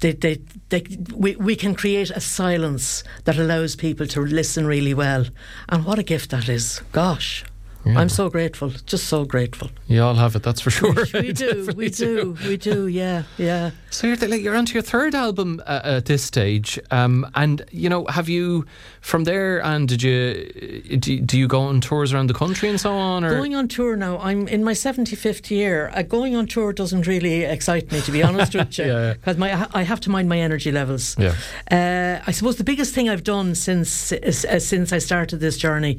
They, 0.00 0.12
they, 0.12 0.38
they, 0.68 0.82
we, 1.14 1.36
we 1.36 1.56
can 1.56 1.74
create 1.74 2.10
a 2.10 2.20
silence 2.20 3.02
that 3.24 3.36
allows 3.38 3.76
people 3.76 4.06
to 4.06 4.20
listen 4.20 4.66
really 4.66 4.94
well. 4.94 5.24
And 5.68 5.84
what 5.84 5.98
a 5.98 6.02
gift 6.02 6.30
that 6.30 6.48
is. 6.48 6.80
Gosh. 6.92 7.44
Yeah. 7.86 8.00
I'm 8.00 8.08
so 8.08 8.28
grateful, 8.28 8.70
just 8.86 9.04
so 9.06 9.24
grateful. 9.24 9.70
You 9.86 10.02
all 10.02 10.14
have 10.16 10.34
it, 10.36 10.42
that's 10.42 10.60
for 10.60 10.70
sure. 10.70 10.94
We 11.14 11.32
do, 11.32 11.72
we 11.76 11.88
do, 11.88 12.36
we 12.46 12.56
do, 12.56 12.86
yeah, 12.88 13.22
yeah. 13.38 13.70
So 13.90 14.06
you're 14.08 14.16
like 14.16 14.42
you're 14.42 14.56
onto 14.56 14.74
your 14.74 14.82
third 14.82 15.14
album 15.14 15.62
uh, 15.66 15.80
at 15.98 16.04
this 16.06 16.22
stage, 16.24 16.78
um, 16.90 17.26
and 17.34 17.64
you 17.70 17.88
know, 17.88 18.04
have 18.06 18.28
you 18.28 18.66
from 19.00 19.24
there? 19.24 19.62
And 19.64 19.88
did 19.88 20.02
you 20.02 20.98
do, 20.98 21.14
you- 21.14 21.20
do 21.20 21.38
you 21.38 21.46
go 21.48 21.60
on 21.60 21.80
tours 21.80 22.12
around 22.12 22.26
the 22.28 22.34
country 22.34 22.68
and 22.68 22.80
so 22.80 22.92
on? 22.92 23.24
Or 23.24 23.30
Going 23.30 23.54
on 23.54 23.68
tour 23.68 23.96
now, 23.96 24.18
I'm 24.18 24.48
in 24.48 24.64
my 24.64 24.72
75th 24.74 25.50
year. 25.50 25.90
Uh, 25.94 26.02
going 26.02 26.34
on 26.36 26.46
tour 26.46 26.72
doesn't 26.72 27.06
really 27.06 27.44
excite 27.44 27.90
me, 27.92 28.00
to 28.02 28.10
be 28.12 28.22
honest 28.22 28.54
with 28.54 28.78
you, 28.78 28.84
Yeah, 28.86 28.92
yeah. 29.06 29.12
because 29.14 29.36
my 29.38 29.66
I 29.72 29.82
have 29.84 30.00
to 30.00 30.10
mind 30.10 30.28
my 30.28 30.38
energy 30.40 30.72
levels. 30.72 31.16
yeah, 31.18 31.34
Uh, 31.70 32.20
I 32.26 32.32
suppose 32.32 32.56
the 32.56 32.64
biggest 32.64 32.94
thing 32.94 33.08
I've 33.08 33.24
done 33.24 33.54
since 33.54 34.12
uh, 34.12 34.58
since 34.58 34.92
I 34.92 34.98
started 35.00 35.40
this 35.40 35.56
journey, 35.56 35.98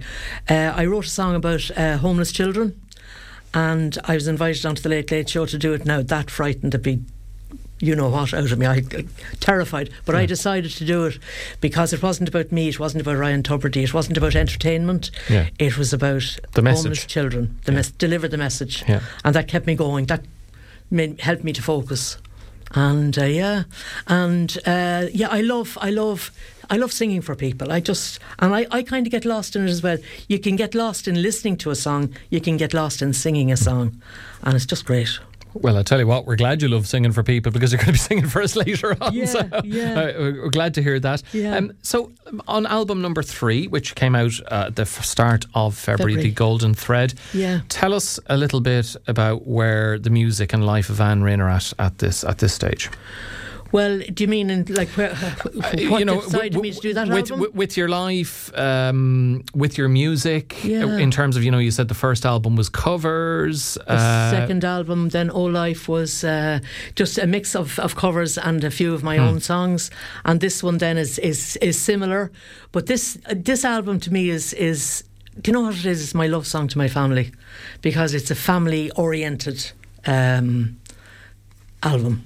uh, 0.50 0.74
I 0.82 0.86
wrote 0.86 1.06
a 1.06 1.10
song 1.10 1.36
about 1.36 1.72
uh, 1.78 1.98
homeless 1.98 2.32
children, 2.32 2.80
and 3.54 3.98
I 4.04 4.16
was 4.16 4.28
invited 4.28 4.66
onto 4.66 4.82
the 4.82 4.90
Late 4.90 5.12
Late 5.12 5.30
Show 5.30 5.46
to 5.46 5.58
do 5.58 5.74
it. 5.74 5.86
Now 5.86 6.02
that 6.02 6.30
frightened 6.32 6.72
the 6.74 6.80
big, 6.80 7.02
you 7.80 7.96
know 7.96 8.10
what, 8.10 8.34
out 8.34 8.52
of 8.52 8.58
me. 8.60 8.66
I 8.66 8.84
I- 8.92 9.06
terrified, 9.40 9.90
but 10.06 10.16
I 10.16 10.26
decided 10.26 10.72
to 10.72 10.86
do 10.86 11.06
it 11.06 11.20
because 11.62 11.94
it 11.94 12.02
wasn't 12.04 12.30
about 12.30 12.52
me. 12.52 12.68
It 12.68 12.80
wasn't 12.80 13.02
about 13.02 13.18
Ryan 13.18 13.44
Tubridy. 13.44 13.84
It 13.84 13.94
wasn't 13.94 14.18
about 14.18 14.36
entertainment. 14.36 15.12
Yeah. 15.30 15.50
It 15.60 15.78
was 15.78 15.94
about 15.94 16.24
The 16.54 16.62
homeless 16.62 16.84
message. 16.86 17.08
children. 17.08 17.58
The 17.66 17.72
Yeah. 17.72 17.78
mes- 17.78 17.92
deliver 17.92 18.28
the 18.28 18.38
message, 18.38 18.84
Yeah. 18.88 19.02
and 19.24 19.36
that 19.36 19.48
kept 19.48 19.68
me 19.68 19.76
going. 19.76 20.06
That 20.08 20.26
made, 20.92 21.22
helped 21.22 21.44
me 21.44 21.54
to 21.54 21.62
focus. 21.62 22.18
And 22.72 23.18
uh, 23.18 23.24
yeah, 23.24 23.64
and 24.08 24.58
uh, 24.66 25.06
yeah, 25.14 25.30
I 25.30 25.40
love, 25.40 25.78
I 25.80 25.90
love, 25.90 26.32
I 26.70 26.78
love 26.78 26.92
singing 26.92 27.22
for 27.22 27.36
people. 27.36 27.72
I 27.72 27.80
just, 27.80 28.20
and 28.40 28.54
I, 28.54 28.66
I 28.72 28.84
kind 28.84 29.06
of 29.08 29.12
get 29.12 29.26
lost 29.26 29.56
in 29.56 29.64
it 29.66 29.70
as 29.70 29.82
well. 29.82 29.98
You 30.28 30.40
can 30.40 30.56
get 30.56 30.76
lost 30.76 31.08
in 31.08 31.22
listening 31.22 31.58
to 31.58 31.70
a 31.72 31.76
song. 31.76 32.14
You 32.30 32.42
can 32.42 32.58
get 32.58 32.74
lost 32.74 33.02
in 33.02 33.14
singing 33.14 33.52
a 33.52 33.58
song, 33.58 34.02
and 34.44 34.56
it's 34.56 34.66
just 34.66 34.86
great. 34.86 35.20
Well, 35.54 35.78
I 35.78 35.82
tell 35.82 35.98
you 35.98 36.06
what, 36.06 36.28
we're 36.28 36.36
glad 36.36 36.62
you 36.62 36.68
love 36.68 36.86
singing 36.88 37.12
for 37.14 37.24
people 37.24 37.52
because 37.52 37.72
you're 37.72 37.78
going 37.80 37.88
to 37.88 37.92
be 37.94 37.98
singing 38.10 38.28
for 38.28 38.44
us 38.44 38.56
later 38.56 38.96
on. 39.02 39.12
Yeah, 39.14 39.26
so, 39.26 39.40
yeah. 39.64 39.94
uh, 40.00 40.14
we're 40.44 40.50
glad 40.50 40.76
to 40.76 40.84
hear 40.84 41.00
that. 41.00 41.24
Yeah. 41.34 41.56
Um, 41.56 41.72
so, 41.82 42.12
on 42.48 42.68
album 42.68 43.02
number 43.02 43.24
three, 43.24 43.68
which 43.68 43.96
came 43.96 44.14
out 44.14 44.34
uh, 44.52 44.66
at 44.68 44.76
the 44.76 44.84
f- 44.84 45.04
start 45.04 45.46
of 45.56 45.76
February, 45.76 46.14
February. 46.14 46.30
The 46.30 46.36
Golden 46.36 46.74
Thread, 46.76 47.16
Yeah. 47.34 47.62
tell 47.70 47.94
us 47.96 48.20
a 48.28 48.38
little 48.38 48.60
bit 48.62 48.96
about 49.08 49.48
where 49.48 49.98
the 49.98 50.12
music 50.12 50.54
and 50.54 50.64
life 50.64 50.90
of 50.92 51.02
Anne 51.02 51.24
Rynne 51.24 51.40
are 51.42 51.50
at 51.50 51.74
at 51.80 51.98
this 51.98 52.24
at 52.24 52.38
this 52.38 52.54
stage. 52.54 52.92
Well, 53.72 54.00
do 54.14 54.24
you 54.24 54.28
mean 54.28 54.50
in 54.50 54.66
like 54.70 54.90
where, 54.98 55.14
what 55.16 55.74
Uh, 55.76 55.98
you 56.00 56.06
know, 56.06 56.22
decided 56.22 56.54
w- 56.54 56.62
me 56.62 56.72
to 56.72 56.80
do 56.80 56.94
that 56.94 57.08
with, 57.10 57.32
album? 57.32 57.52
with, 57.54 57.76
your 57.78 57.90
life, 57.90 58.52
um, 58.58 59.44
with 59.54 59.78
your 59.78 59.90
music, 59.90 60.56
uh, 60.64 60.68
Yeah. 60.68 60.98
in 60.98 61.12
terms 61.12 61.36
of 61.38 61.44
you 61.44 61.52
know, 61.52 61.60
you 61.60 61.72
said 61.72 61.88
the 61.88 61.94
first 62.08 62.26
album 62.26 62.56
was 62.56 62.70
covers. 62.70 63.78
The 63.88 63.94
uh, 63.94 64.32
second 64.32 64.64
album, 64.64 65.10
then 65.10 65.30
O 65.32 65.44
Life, 65.44 65.88
was 65.88 66.24
uh, 66.24 66.60
just 66.96 67.18
a 67.18 67.28
mix 67.28 67.56
of, 67.56 67.78
of 67.80 67.96
covers 67.96 68.38
and 68.38 68.64
a 68.64 68.72
few 68.72 68.94
of 68.94 69.04
my 69.04 69.18
own 69.18 69.40
songs. 69.42 69.92
And 70.24 70.40
this 70.40 70.64
one 70.64 70.78
then 70.78 70.98
is 70.98 71.20
is, 71.20 71.58
is 71.62 71.78
similar, 71.80 72.32
but 72.72 72.86
this 72.86 73.18
uh, 73.30 73.34
this 73.36 73.66
album 73.66 74.00
to 74.00 74.12
me 74.14 74.30
is 74.30 74.54
is 74.54 75.04
do 75.42 75.52
you 75.52 75.54
know 75.54 75.62
what 75.68 75.76
it 75.78 75.86
is? 75.86 76.02
It's 76.04 76.14
my 76.16 76.28
love 76.28 76.46
song 76.48 76.68
to 76.70 76.78
my 76.78 76.88
family 76.88 77.32
because 77.82 78.14
it's 78.18 78.32
a 78.32 78.36
family 78.36 78.90
oriented 78.96 79.72
um, 80.08 80.78
album. 81.84 82.26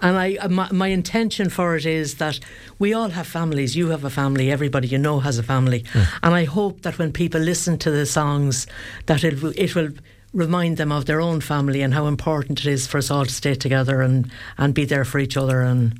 And 0.00 0.18
I, 0.18 0.36
uh, 0.36 0.48
my, 0.48 0.70
my 0.72 0.88
intention 0.88 1.48
for 1.48 1.76
it 1.76 1.86
is 1.86 2.16
that 2.16 2.38
we 2.78 2.92
all 2.92 3.08
have 3.10 3.26
families. 3.26 3.76
You 3.76 3.88
have 3.88 4.04
a 4.04 4.10
family. 4.10 4.50
Everybody 4.50 4.88
you 4.88 4.98
know 4.98 5.20
has 5.20 5.38
a 5.38 5.42
family. 5.42 5.84
And 6.22 6.34
I 6.34 6.44
hope 6.44 6.82
that 6.82 6.98
when 6.98 7.12
people 7.12 7.40
listen 7.40 7.78
to 7.78 7.90
the 7.90 8.06
songs, 8.06 8.66
that 9.06 9.24
it 9.24 9.42
will, 9.42 9.52
it 9.56 9.74
will 9.74 9.90
remind 10.34 10.76
them 10.76 10.92
of 10.92 11.06
their 11.06 11.20
own 11.20 11.40
family 11.40 11.80
and 11.80 11.94
how 11.94 12.06
important 12.06 12.60
it 12.60 12.66
is 12.66 12.86
for 12.86 12.98
us 12.98 13.10
all 13.10 13.24
to 13.24 13.32
stay 13.32 13.54
together 13.54 14.02
and, 14.02 14.30
and 14.58 14.74
be 14.74 14.84
there 14.84 15.04
for 15.04 15.18
each 15.18 15.36
other. 15.36 15.62
And 15.62 15.98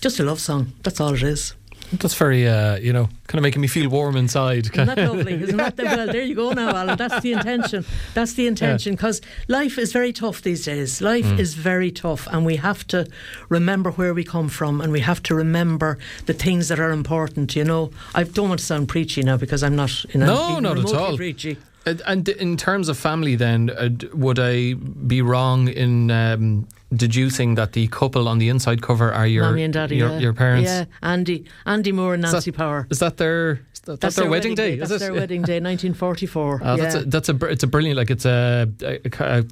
just 0.00 0.20
a 0.20 0.22
love 0.22 0.40
song. 0.40 0.72
That's 0.82 1.00
all 1.00 1.14
it 1.14 1.22
is. 1.22 1.54
That's 1.92 2.14
very, 2.14 2.46
uh, 2.46 2.76
you 2.76 2.92
know, 2.92 3.08
kind 3.28 3.38
of 3.38 3.42
making 3.42 3.62
me 3.62 3.68
feel 3.68 3.88
warm 3.88 4.16
inside. 4.16 4.66
Isn't 4.72 4.86
that 4.86 4.98
lovely? 4.98 5.34
Isn't 5.42 5.56
that 5.56 5.76
the, 5.76 5.84
well? 5.96 6.06
There 6.06 6.22
you 6.22 6.34
go 6.34 6.52
now, 6.52 6.76
Alan. 6.76 6.98
That's 6.98 7.20
the 7.22 7.32
intention. 7.32 7.84
That's 8.14 8.34
the 8.34 8.46
intention 8.46 8.94
because 8.94 9.20
life 9.48 9.78
is 9.78 9.92
very 9.92 10.12
tough 10.12 10.42
these 10.42 10.64
days. 10.64 11.00
Life 11.00 11.24
Mm. 11.26 11.38
is 11.38 11.54
very 11.54 11.90
tough, 11.90 12.26
and 12.30 12.44
we 12.46 12.56
have 12.56 12.86
to 12.88 13.06
remember 13.48 13.90
where 13.92 14.12
we 14.14 14.22
come 14.24 14.48
from, 14.48 14.80
and 14.80 14.92
we 14.92 15.00
have 15.00 15.22
to 15.24 15.34
remember 15.34 15.98
the 16.26 16.34
things 16.34 16.68
that 16.68 16.78
are 16.78 16.90
important. 16.92 17.56
You 17.56 17.64
know, 17.64 17.90
I 18.14 18.22
don't 18.24 18.48
want 18.48 18.60
to 18.60 18.66
sound 18.66 18.88
preachy 18.88 19.22
now 19.22 19.36
because 19.36 19.62
I'm 19.62 19.76
not. 19.76 20.04
You 20.14 20.20
know, 20.20 20.26
No, 20.26 20.58
not 20.60 20.78
at 20.78 20.92
all. 20.94 21.16
Preachy. 21.16 21.56
And- 21.86 22.02
And 22.06 22.28
in 22.28 22.56
terms 22.58 22.88
of 22.90 22.98
family, 22.98 23.34
then, 23.36 23.70
uh, 23.70 23.88
would 24.12 24.38
I 24.38 24.74
be 24.74 25.22
wrong 25.22 25.68
in 25.68 26.10
um, 26.10 26.66
deducing 26.94 27.54
that 27.56 27.72
the 27.72 27.86
couple 27.88 28.28
on 28.28 28.38
the 28.38 28.48
inside 28.48 28.80
cover 28.80 29.12
are 29.12 29.26
your 29.26 29.68
Daddy, 29.68 29.96
your, 29.96 30.10
yeah. 30.10 30.18
your 30.18 30.32
parents? 30.32 30.68
Yeah, 30.68 30.84
Andy, 31.02 31.44
Andy 31.66 31.92
Moore 31.92 32.14
and 32.14 32.24
Is 32.24 32.32
Nancy 32.32 32.50
that- 32.50 32.56
Power. 32.56 32.86
Is 32.90 32.98
that 33.00 33.16
their 33.18 33.60
is 33.74 33.80
that, 33.80 34.00
that's, 34.00 34.16
their, 34.16 34.30
wedding 34.30 34.54
day? 34.54 34.76
That's 34.76 34.90
is 34.90 35.02
it? 35.02 35.04
their 35.04 35.14
wedding 35.14 35.42
day, 35.42 35.60
1944. 35.60 36.60
Oh, 36.62 36.74
yeah. 36.76 36.82
that's 36.82 36.94
a, 36.94 37.04
that's 37.04 37.28
a 37.28 37.46
it's 37.46 37.62
a 37.62 37.66
brilliant 37.66 37.96
like 37.96 38.10
it's 38.10 38.24
a 38.24 38.68
a, 38.82 39.44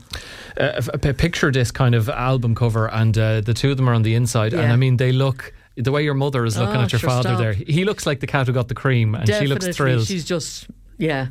a, 0.57 0.85
a, 0.93 1.15
picture 1.15 1.51
disc 1.51 1.75
kind 1.75 1.95
of 1.95 2.09
album 2.09 2.55
cover 2.55 2.91
and 2.91 3.17
uh, 3.19 3.41
the 3.43 3.55
two 3.55 3.71
of 3.71 3.77
them 3.77 3.89
are 3.89 3.95
on 3.95 4.03
the 4.03 4.15
inside 4.15 4.55
and 4.55 4.73
I 4.73 4.77
mean 4.77 4.97
they 4.97 5.13
look 5.13 5.53
the 5.77 5.93
way 5.93 6.03
your 6.03 6.15
mother 6.15 6.45
is 6.47 6.57
looking 6.59 6.77
Oh, 6.77 6.83
at 6.83 6.93
your 6.93 6.99
sure, 7.01 7.11
father 7.11 7.31
stop. 7.31 7.39
there 7.39 7.53
he 7.53 7.85
looks 7.85 8.07
like 8.07 8.21
the 8.21 8.27
cat 8.27 8.47
who 8.47 8.53
got 8.55 8.69
the 8.69 8.75
cream 8.75 9.15
and 9.15 9.29
she 9.29 9.47
looks 9.47 9.69
thrilled 9.77 10.07
She's 10.07 10.25
just 10.25 10.69
yeah. 10.99 11.29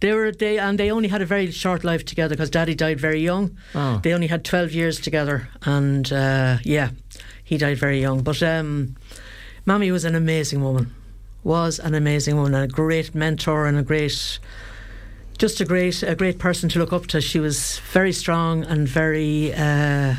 They 0.00 0.12
were 0.14 0.32
they 0.32 0.58
and 0.58 0.78
they 0.78 0.90
only 0.90 1.08
had 1.08 1.20
a 1.22 1.26
very 1.26 1.50
short 1.50 1.84
life 1.84 2.04
together 2.04 2.34
because 2.34 2.50
Daddy 2.50 2.74
died 2.74 2.98
very 3.00 3.20
young. 3.20 3.56
Oh. 3.74 4.00
They 4.02 4.12
only 4.14 4.28
had 4.28 4.44
twelve 4.44 4.72
years 4.72 4.98
together, 5.00 5.48
and 5.62 6.10
uh, 6.12 6.58
yeah, 6.64 6.90
he 7.44 7.58
died 7.58 7.78
very 7.78 8.00
young. 8.00 8.22
But 8.22 8.42
um, 8.42 8.96
Mammy 9.66 9.90
was 9.92 10.04
an 10.04 10.14
amazing 10.14 10.62
woman, 10.62 10.94
was 11.44 11.78
an 11.78 11.94
amazing 11.94 12.36
woman, 12.36 12.54
and 12.54 12.64
a 12.64 12.74
great 12.74 13.14
mentor 13.14 13.66
and 13.66 13.76
a 13.78 13.82
great, 13.82 14.38
just 15.38 15.60
a 15.60 15.64
great 15.66 16.02
a 16.02 16.14
great 16.14 16.38
person 16.38 16.68
to 16.70 16.78
look 16.78 16.92
up 16.94 17.06
to. 17.08 17.20
She 17.20 17.38
was 17.40 17.78
very 17.92 18.12
strong 18.12 18.64
and 18.64 18.88
very 18.88 19.52
uh, 19.52 20.14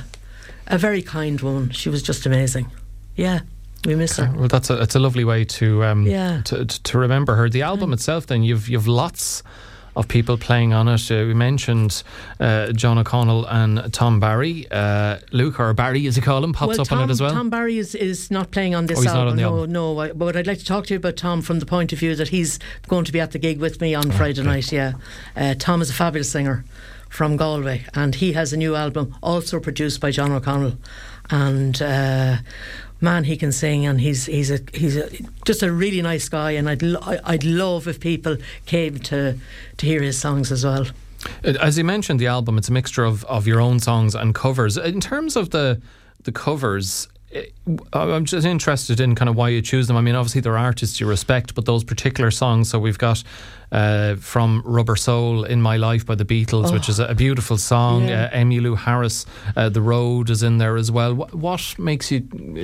a 0.67 0.77
very 0.77 1.01
kind 1.01 1.41
woman. 1.41 1.71
She 1.71 1.89
was 1.89 2.03
just 2.03 2.25
amazing. 2.27 2.67
Yeah, 3.15 3.39
we 3.85 3.95
miss 3.95 4.17
her. 4.17 4.31
well 4.37 4.47
that's 4.47 4.69
a 4.69 4.79
it's 4.81 4.95
a 4.95 4.99
lovely 4.99 5.23
way 5.23 5.43
to 5.43 5.83
um 5.83 6.05
Yeah. 6.05 6.41
to, 6.45 6.65
to 6.65 6.83
to 6.83 6.97
remember 6.99 7.35
her 7.35 7.49
the 7.49 7.63
album 7.63 7.93
itself 7.93 8.27
then 8.27 8.43
you've 8.43 8.69
you've 8.69 8.87
lots 8.87 9.41
of 9.95 10.07
people 10.07 10.37
playing 10.37 10.73
on 10.73 10.87
it. 10.87 11.11
Uh, 11.11 11.25
we 11.27 11.33
mentioned 11.33 12.03
uh, 12.39 12.71
John 12.71 12.97
O'Connell 12.97 13.45
and 13.47 13.93
Tom 13.93 14.19
Barry. 14.19 14.67
Uh, 14.71 15.17
Luke 15.31 15.59
or 15.59 15.73
Barry, 15.73 16.05
as 16.07 16.15
you 16.15 16.21
call 16.23 16.43
him, 16.43 16.53
pops 16.53 16.69
well, 16.69 16.81
up 16.81 16.87
Tom, 16.87 16.99
on 16.99 17.09
it 17.09 17.11
as 17.11 17.21
well. 17.21 17.31
Tom 17.31 17.49
Barry 17.49 17.77
is, 17.77 17.95
is 17.95 18.31
not 18.31 18.51
playing 18.51 18.75
on 18.75 18.85
this 18.85 18.99
oh, 18.99 19.01
he's 19.01 19.11
album. 19.11 19.25
Not 19.25 19.31
on 19.31 19.35
the 19.37 19.41
no, 19.41 19.49
album. 19.49 19.71
no. 19.71 19.99
I, 19.99 20.11
but 20.13 20.35
I'd 20.35 20.47
like 20.47 20.59
to 20.59 20.65
talk 20.65 20.85
to 20.87 20.93
you 20.93 20.97
about 20.97 21.17
Tom 21.17 21.41
from 21.41 21.59
the 21.59 21.65
point 21.65 21.91
of 21.93 21.99
view 21.99 22.15
that 22.15 22.29
he's 22.29 22.59
going 22.87 23.05
to 23.05 23.11
be 23.11 23.19
at 23.19 23.31
the 23.31 23.39
gig 23.39 23.59
with 23.59 23.81
me 23.81 23.93
on 23.95 24.11
Friday 24.11 24.41
okay. 24.41 24.49
night. 24.49 24.71
Yeah, 24.71 24.93
uh, 25.35 25.55
Tom 25.57 25.81
is 25.81 25.89
a 25.89 25.93
fabulous 25.93 26.31
singer 26.31 26.63
from 27.11 27.37
Galway, 27.37 27.85
and 27.93 28.15
he 28.15 28.33
has 28.33 28.53
a 28.53 28.57
new 28.57 28.75
album 28.75 29.15
also 29.21 29.59
produced 29.59 30.01
by 30.01 30.09
John 30.09 30.31
O'Connell, 30.31 30.77
and. 31.29 31.79
Uh, 31.79 32.37
man, 33.03 33.23
he 33.23 33.35
can 33.35 33.51
sing, 33.51 33.85
and 33.87 33.99
he's 33.99 34.27
he's 34.27 34.51
a 34.51 34.59
he's 34.73 34.95
a, 34.95 35.09
just 35.43 35.63
a 35.63 35.71
really 35.71 36.01
nice 36.01 36.29
guy, 36.29 36.51
and 36.51 36.69
I'd 36.69 36.83
lo- 36.83 37.01
I'd 37.25 37.43
love 37.43 37.87
if 37.87 37.99
people 37.99 38.37
came 38.65 38.99
to 38.99 39.37
to 39.77 39.85
hear 39.85 40.03
his 40.03 40.19
songs 40.19 40.51
as 40.51 40.63
well. 40.63 40.85
Uh, 41.43 41.53
As 41.59 41.77
you 41.77 41.83
mentioned, 41.83 42.19
the 42.19 42.27
album 42.27 42.57
it's 42.57 42.69
a 42.69 42.71
mixture 42.71 43.03
of, 43.03 43.23
of 43.25 43.47
your 43.47 43.59
own 43.59 43.79
songs 43.79 44.15
and 44.15 44.35
covers. 44.35 44.77
In 44.77 45.01
terms 45.01 45.35
of 45.35 45.49
the 45.49 45.81
the 46.23 46.31
covers, 46.31 47.07
I'm 47.93 48.25
just 48.25 48.45
interested 48.45 48.99
in 48.99 49.15
kind 49.15 49.29
of 49.29 49.35
why 49.35 49.49
you 49.49 49.61
choose 49.61 49.87
them. 49.87 49.95
I 49.95 50.01
mean, 50.01 50.15
obviously 50.15 50.41
they're 50.41 50.57
artists 50.57 50.99
you 50.99 51.07
respect, 51.07 51.55
but 51.55 51.65
those 51.65 51.83
particular 51.83 52.31
songs. 52.31 52.69
So 52.69 52.79
we've 52.79 52.97
got 52.97 53.23
uh, 53.71 54.15
from 54.15 54.61
Rubber 54.65 54.95
Soul, 54.97 55.45
"In 55.45 55.61
My 55.61 55.77
Life" 55.77 56.05
by 56.05 56.15
the 56.15 56.25
Beatles, 56.25 56.69
oh. 56.69 56.73
which 56.73 56.89
is 56.89 56.99
a 56.99 57.15
beautiful 57.15 57.57
song. 57.57 58.09
Yeah. 58.09 58.25
Uh, 58.25 58.37
Emmylou 58.37 58.77
Harris, 58.77 59.25
uh, 59.55 59.69
"The 59.69 59.81
Road" 59.81 60.29
is 60.29 60.43
in 60.43 60.57
there 60.57 60.75
as 60.75 60.91
well. 60.91 61.13
What, 61.13 61.33
what, 61.33 61.75
makes 61.79 62.11
you 62.11 62.21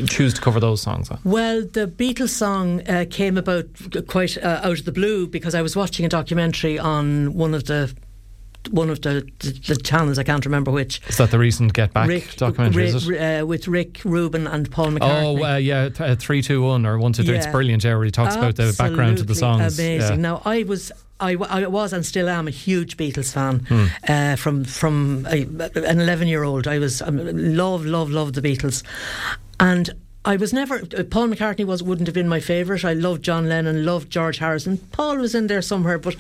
choose 0.08 0.34
to 0.34 0.42
cover 0.42 0.60
those 0.60 0.82
songs? 0.82 1.10
On? 1.10 1.20
Well, 1.24 1.62
the 1.62 1.88
Beatles 1.88 2.30
song 2.30 2.82
uh, 2.90 3.06
came 3.10 3.38
about 3.38 3.68
quite 4.08 4.38
uh, 4.38 4.62
out 4.64 4.80
of 4.80 4.86
the 4.86 4.92
blue 4.92 5.28
because 5.28 5.56
I 5.56 5.62
was 5.62 5.76
watching 5.76 6.06
a 6.06 6.10
documentary 6.10 6.78
on 6.78 7.34
one 7.34 7.54
of 7.54 7.66
the 7.66 7.94
one 8.72 8.90
of 8.90 9.02
the, 9.02 9.28
the, 9.40 9.52
the, 9.68 9.76
channels, 9.76 10.20
I 10.20 10.24
can't 10.24 10.46
remember 10.46 10.72
which. 10.72 11.02
Is 11.08 11.18
that 11.18 11.32
the 11.32 11.40
recent 11.40 11.74
Get 11.74 11.94
Back 11.94 12.08
Rick, 12.08 12.36
documentary? 12.36 12.92
Rick, 12.92 13.42
uh, 13.42 13.46
with 13.46 13.68
Rick 13.68 14.02
Rubin 14.04 14.48
and 14.48 14.70
Paul 14.72 14.92
McCartney. 14.92 15.40
Oh, 15.40 15.44
uh, 15.44 15.56
yeah, 15.58 15.90
th- 15.90 16.20
321 16.20 16.86
or 16.86 16.98
123. 16.98 17.34
Yeah. 17.34 17.38
It's 17.38 17.52
brilliant, 17.52 17.84
yeah, 17.84 17.96
where 17.96 18.06
he 18.06 18.12
talks 18.12 18.36
Absolutely 18.36 18.66
about 18.66 18.72
the 18.72 18.78
background 18.78 19.18
to 19.20 19.24
the 19.24 19.36
songs. 19.36 19.80
Amazing. 19.80 20.10
Yeah. 20.18 20.22
Now, 20.22 20.42
I 20.46 20.64
was. 20.64 20.92
I, 21.20 21.32
I, 21.32 21.66
was 21.66 21.94
and 21.94 22.06
still 22.06 22.30
am 22.30 22.48
a 22.48 22.52
huge 22.52 22.96
Beatles 22.96 23.34
fan 23.34 23.62
hmm. 23.68 23.86
uh, 24.08 24.36
from 24.36 24.64
from 24.64 25.26
a, 25.28 25.48
an 25.74 26.00
eleven 26.00 26.28
year 26.28 26.44
old. 26.44 26.68
I 26.68 26.78
was 26.78 27.02
um, 27.02 27.18
love 27.58 27.88
love 27.88 28.12
love 28.12 28.34
the 28.34 28.42
Beatles, 28.42 28.84
and 29.60 29.90
I 30.28 30.36
was 30.36 30.52
never 30.52 30.76
uh, 30.76 31.04
Paul 31.10 31.30
McCartney 31.30 31.66
was 31.66 31.82
wouldn't 31.82 32.06
have 32.06 32.14
been 32.14 32.28
my 32.28 32.42
favourite. 32.42 32.84
I 32.84 32.92
loved 32.92 33.24
John 33.24 33.48
Lennon, 33.48 33.86
loved 33.86 34.10
George 34.10 34.40
Harrison. 34.40 34.78
Paul 34.92 35.20
was 35.20 35.34
in 35.34 35.48
there 35.48 35.62
somewhere, 35.62 35.98
but 35.98 36.18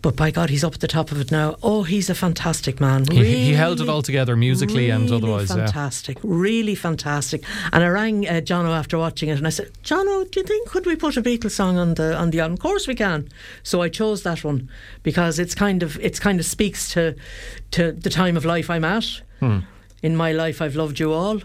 but 0.00 0.16
by 0.16 0.30
God, 0.30 0.48
he's 0.48 0.64
up 0.64 0.72
at 0.72 0.80
the 0.80 0.88
top 0.88 1.12
of 1.12 1.20
it 1.20 1.30
now. 1.30 1.56
Oh, 1.62 1.82
he's 1.82 2.08
a 2.08 2.14
fantastic 2.14 2.80
man. 2.80 3.04
He, 3.10 3.20
really, 3.20 3.44
he 3.44 3.52
held 3.52 3.82
it 3.82 3.88
all 3.90 4.00
together 4.00 4.34
musically 4.34 4.88
really 4.88 4.90
and 4.90 5.12
otherwise. 5.12 5.48
Fantastic, 5.48 6.16
yeah. 6.16 6.22
really 6.24 6.74
fantastic. 6.74 7.44
And 7.70 7.84
I 7.84 7.88
rang 7.88 8.26
uh, 8.26 8.40
Jono 8.40 8.74
after 8.74 8.96
watching 8.96 9.28
it, 9.28 9.36
and 9.36 9.46
I 9.46 9.50
said, 9.50 9.70
Jono, 9.84 10.28
do 10.30 10.40
you 10.40 10.46
think 10.46 10.66
could 10.70 10.86
we 10.86 10.96
put 10.96 11.18
a 11.18 11.22
Beatles 11.22 11.50
song 11.50 11.76
on 11.76 11.94
the 11.94 12.16
on 12.16 12.30
the 12.30 12.40
album? 12.40 12.54
Of 12.54 12.60
course 12.60 12.88
we 12.88 12.94
can. 12.94 13.28
So 13.62 13.82
I 13.82 13.90
chose 13.90 14.22
that 14.22 14.42
one 14.42 14.70
because 15.02 15.38
it's 15.38 15.54
kind 15.54 15.82
of 15.82 16.00
it's 16.00 16.18
kind 16.18 16.40
of 16.40 16.46
speaks 16.46 16.90
to 16.94 17.14
to 17.72 17.92
the 17.92 18.10
time 18.10 18.38
of 18.38 18.46
life 18.46 18.70
I'm 18.70 18.86
at. 18.86 19.20
Hmm. 19.40 19.58
In 20.02 20.16
my 20.16 20.32
life, 20.32 20.62
I've 20.62 20.76
loved 20.76 20.98
you 20.98 21.12
all. 21.12 21.42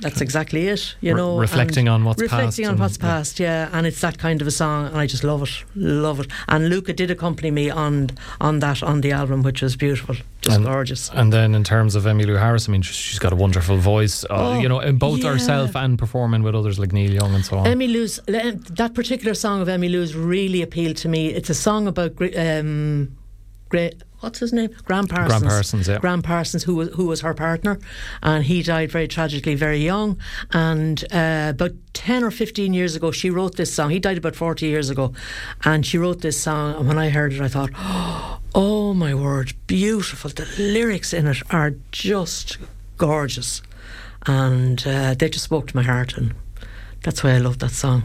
That's 0.00 0.20
exactly 0.20 0.68
it, 0.68 0.94
you 1.00 1.14
Re- 1.14 1.20
know. 1.20 1.38
reflecting 1.38 1.88
on 1.88 2.04
what's 2.04 2.20
reflecting 2.20 2.64
past 2.66 2.72
on 2.74 2.78
what's 2.78 2.98
past, 2.98 3.40
yeah. 3.40 3.70
And 3.72 3.86
it's 3.86 4.00
that 4.02 4.18
kind 4.18 4.42
of 4.42 4.46
a 4.46 4.50
song, 4.50 4.88
and 4.88 4.98
I 4.98 5.06
just 5.06 5.24
love 5.24 5.42
it, 5.42 5.64
love 5.74 6.20
it. 6.20 6.26
And 6.48 6.68
Luka 6.68 6.92
did 6.92 7.10
accompany 7.10 7.50
me 7.50 7.70
on 7.70 8.10
on 8.38 8.58
that 8.60 8.82
on 8.82 9.00
the 9.00 9.12
album, 9.12 9.42
which 9.42 9.62
was 9.62 9.74
beautiful, 9.74 10.16
just 10.42 10.56
and, 10.56 10.66
gorgeous. 10.66 11.08
And 11.14 11.32
then 11.32 11.54
in 11.54 11.64
terms 11.64 11.94
of 11.94 12.04
Emmylou 12.04 12.38
Harris, 12.38 12.68
I 12.68 12.72
mean, 12.72 12.82
she's 12.82 13.18
got 13.18 13.32
a 13.32 13.36
wonderful 13.36 13.78
voice, 13.78 14.22
uh, 14.24 14.26
Oh, 14.30 14.60
you 14.60 14.68
know, 14.68 14.80
in 14.80 14.98
both 14.98 15.20
yeah. 15.20 15.32
herself 15.32 15.74
and 15.74 15.98
performing 15.98 16.42
with 16.42 16.54
others 16.54 16.78
like 16.78 16.92
Neil 16.92 17.12
Young 17.12 17.34
and 17.34 17.44
so 17.44 17.56
on. 17.56 17.66
Emmylou's 17.66 18.20
that 18.26 18.92
particular 18.92 19.32
song 19.32 19.62
of 19.62 19.68
Emmylou's 19.68 20.14
really 20.14 20.60
appealed 20.60 20.98
to 20.98 21.08
me. 21.08 21.28
It's 21.28 21.48
a 21.48 21.54
song 21.54 21.86
about 21.88 22.12
um, 22.36 23.16
great. 23.76 24.02
What's 24.20 24.38
his 24.38 24.52
name? 24.52 24.70
Graham 24.84 25.06
Parsons. 25.06 25.42
Graham 25.42 25.50
Parsons, 25.50 25.88
yeah. 25.88 25.98
Graham 25.98 26.22
Parsons, 26.22 26.64
who 26.64 26.74
was 26.74 26.88
who 26.94 27.06
was 27.06 27.20
her 27.20 27.34
partner, 27.34 27.78
and 28.22 28.44
he 28.44 28.62
died 28.62 28.90
very 28.90 29.06
tragically, 29.06 29.54
very 29.54 29.78
young. 29.78 30.18
And 30.52 31.04
uh, 31.12 31.48
about 31.50 31.72
ten 31.92 32.24
or 32.24 32.30
fifteen 32.30 32.72
years 32.72 32.96
ago, 32.96 33.10
she 33.10 33.28
wrote 33.28 33.56
this 33.56 33.72
song. 33.72 33.90
He 33.90 33.98
died 33.98 34.18
about 34.18 34.34
forty 34.34 34.66
years 34.66 34.88
ago, 34.88 35.12
and 35.64 35.84
she 35.84 35.98
wrote 35.98 36.22
this 36.22 36.40
song. 36.40 36.76
And 36.76 36.88
when 36.88 36.98
I 36.98 37.10
heard 37.10 37.34
it, 37.34 37.42
I 37.42 37.48
thought, 37.48 37.70
"Oh 38.54 38.94
my 38.94 39.14
word, 39.14 39.52
beautiful! 39.66 40.30
The 40.30 40.48
lyrics 40.58 41.12
in 41.12 41.26
it 41.26 41.42
are 41.50 41.74
just 41.92 42.56
gorgeous, 42.96 43.60
and 44.26 44.82
uh, 44.86 45.14
they 45.14 45.28
just 45.28 45.44
spoke 45.44 45.66
to 45.68 45.76
my 45.76 45.82
heart, 45.82 46.16
and 46.16 46.34
that's 47.02 47.22
why 47.22 47.32
I 47.32 47.38
love 47.38 47.58
that 47.58 47.72
song." 47.72 48.04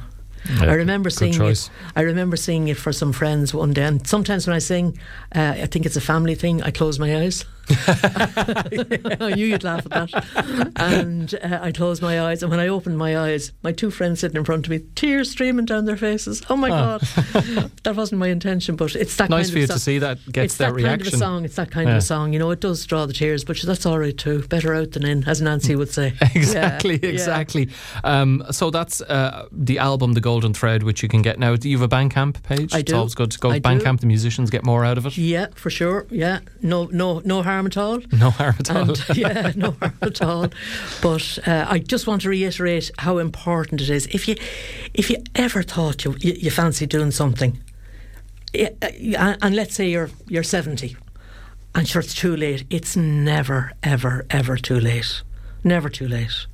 Yeah, 0.50 0.71
I 0.71 0.74
remember 0.74 1.10
seeing 1.10 1.33
choice. 1.33 1.67
it. 1.67 1.71
I 1.95 2.01
remember 2.01 2.36
singing 2.36 2.69
it 2.69 2.77
for 2.77 2.91
some 2.91 3.13
friends 3.13 3.53
one 3.53 3.74
day, 3.74 3.83
and 3.83 4.05
sometimes 4.07 4.48
when 4.48 4.55
I 4.55 4.60
sing, 4.60 4.98
uh, 5.36 5.55
I 5.57 5.65
think 5.67 5.86
it's 5.86 5.95
a 5.95 6.01
family 6.01 6.36
thing. 6.36 6.62
I 6.63 6.71
close 6.71 7.00
my 7.00 7.15
eyes. 7.17 7.45
I 9.22 9.34
knew 9.36 9.46
you'd 9.46 9.63
laugh 9.63 9.86
at 9.92 10.10
that. 10.10 10.72
And 10.78 11.34
uh, 11.36 11.60
I 11.62 11.72
closed 11.72 12.01
my 12.01 12.22
eyes, 12.22 12.42
and 12.44 12.50
when 12.51 12.60
I 12.60 12.68
opened 12.68 12.98
my 12.98 13.18
eyes, 13.18 13.51
my 13.63 13.72
two 13.72 13.92
friends 13.92 14.20
sitting 14.22 14.38
in 14.38 14.44
front 14.46 14.66
of 14.66 14.72
me, 14.72 14.80
tears 14.96 15.30
streaming 15.32 15.66
down 15.66 15.86
their 15.86 15.98
faces. 15.98 16.42
Oh 16.50 16.56
my 16.56 16.70
Oh. 16.72 17.00
God, 17.34 17.72
that 17.84 17.96
wasn't 17.96 18.20
my 18.20 18.28
intention, 18.30 18.75
but 18.75 18.96
it's 18.96 19.16
that 19.18 19.30
nice 19.30 19.46
kind 19.48 19.51
for 19.54 19.58
you 19.60 19.63
of 19.66 19.70
to 19.70 19.74
song. 19.74 19.80
see 19.80 19.98
that 20.00 20.18
gets 20.32 20.46
It's 20.54 20.58
that, 20.58 20.74
that, 20.75 20.82
kind 20.84 21.01
of 21.01 21.08
a 21.08 21.18
song. 21.18 21.46
It's 21.46 21.56
that 21.56 21.70
kind 21.72 21.88
Yeah. 21.90 21.96
of 21.96 22.00
a 22.00 22.06
song. 22.06 22.34
You 22.34 22.40
know, 22.40 22.51
it 22.51 22.60
does 22.62 22.86
draw 22.86 23.06
the 23.06 23.13
tears, 23.13 23.44
but 23.44 23.58
that's 23.62 23.86
all 23.86 24.00
right 24.00 24.18
too. 24.18 24.44
Better 24.48 24.74
out 24.74 24.92
than 24.92 25.06
in, 25.06 25.24
as 25.28 25.42
Nancy 25.42 25.75
would 25.75 25.90
say. 25.90 26.13
Exactly, 26.36 26.94
Yeah, 26.94 27.00
yeah. 27.04 27.10
exactly. 27.10 27.70
Um, 28.04 28.44
so 28.51 28.72
that's 28.72 29.01
uh, 29.01 29.48
the 29.51 29.80
album, 29.80 30.13
The 30.13 30.22
Golden 30.22 30.54
Thread, 30.54 30.84
which 30.84 31.04
you 31.04 31.10
can 31.10 31.22
get 31.22 31.38
now. 31.40 31.56
Do 31.56 31.70
you 31.70 31.78
have 31.80 31.92
a 31.92 31.94
Bandcamp 31.96 32.42
page? 32.44 32.74
I 32.74 32.80
It's 32.80 32.92
do. 32.92 32.98
always 32.98 33.13
good 33.16 33.32
to 33.32 33.40
go 33.40 33.51
I 33.51 33.60
to 33.60 33.60
do. 33.60 33.70
Bandcamp. 33.70 34.00
The 34.00 34.08
musicians 34.08 34.50
get 34.50 34.66
more 34.66 34.86
out 34.86 34.98
of 34.98 35.06
it. 35.06 35.18
Yeah, 35.18 35.48
for 35.56 35.70
sure. 35.70 36.08
Yeah, 36.10 36.40
no, 36.62 36.86
no, 36.86 37.22
no 37.25 37.44
harm 37.44 37.61
at 37.68 37.77
all. 37.77 38.00
No 38.12 38.30
harm 38.30 38.56
at 38.60 38.72
all. 38.72 38.89
And, 38.89 39.06
yeah, 39.15 39.51
no 39.56 39.72
harm 39.72 39.98
at 40.01 40.22
all. 40.22 40.48
But 41.01 41.39
uh, 41.48 41.65
I 41.70 41.80
just 41.80 42.08
want 42.08 42.22
to 42.24 42.30
reiterate 42.30 42.91
how 43.00 43.18
important 43.18 43.82
it 43.82 43.89
is. 43.89 44.08
If 44.08 44.27
you, 44.27 44.36
if 44.94 45.10
you 45.10 45.18
ever 45.36 45.63
thought 45.63 46.06
you 46.06 46.15
you, 46.20 46.34
you 46.34 46.51
fancy 46.51 46.86
doing 46.86 47.12
something, 47.12 47.60
uh, 48.58 49.36
and 49.41 49.56
let's 49.56 49.75
say 49.75 49.89
you're 49.89 50.10
you're 50.27 50.44
seventy, 50.44 50.98
and 51.75 51.88
sure 51.88 52.01
it's 52.01 52.13
too 52.13 52.36
late. 52.36 52.65
It's 52.70 52.96
never, 52.96 53.74
ever, 53.84 54.25
ever 54.30 54.58
too 54.58 54.80
late. 54.80 55.24
Never 55.63 55.89
too 55.89 56.08
late. 56.08 56.48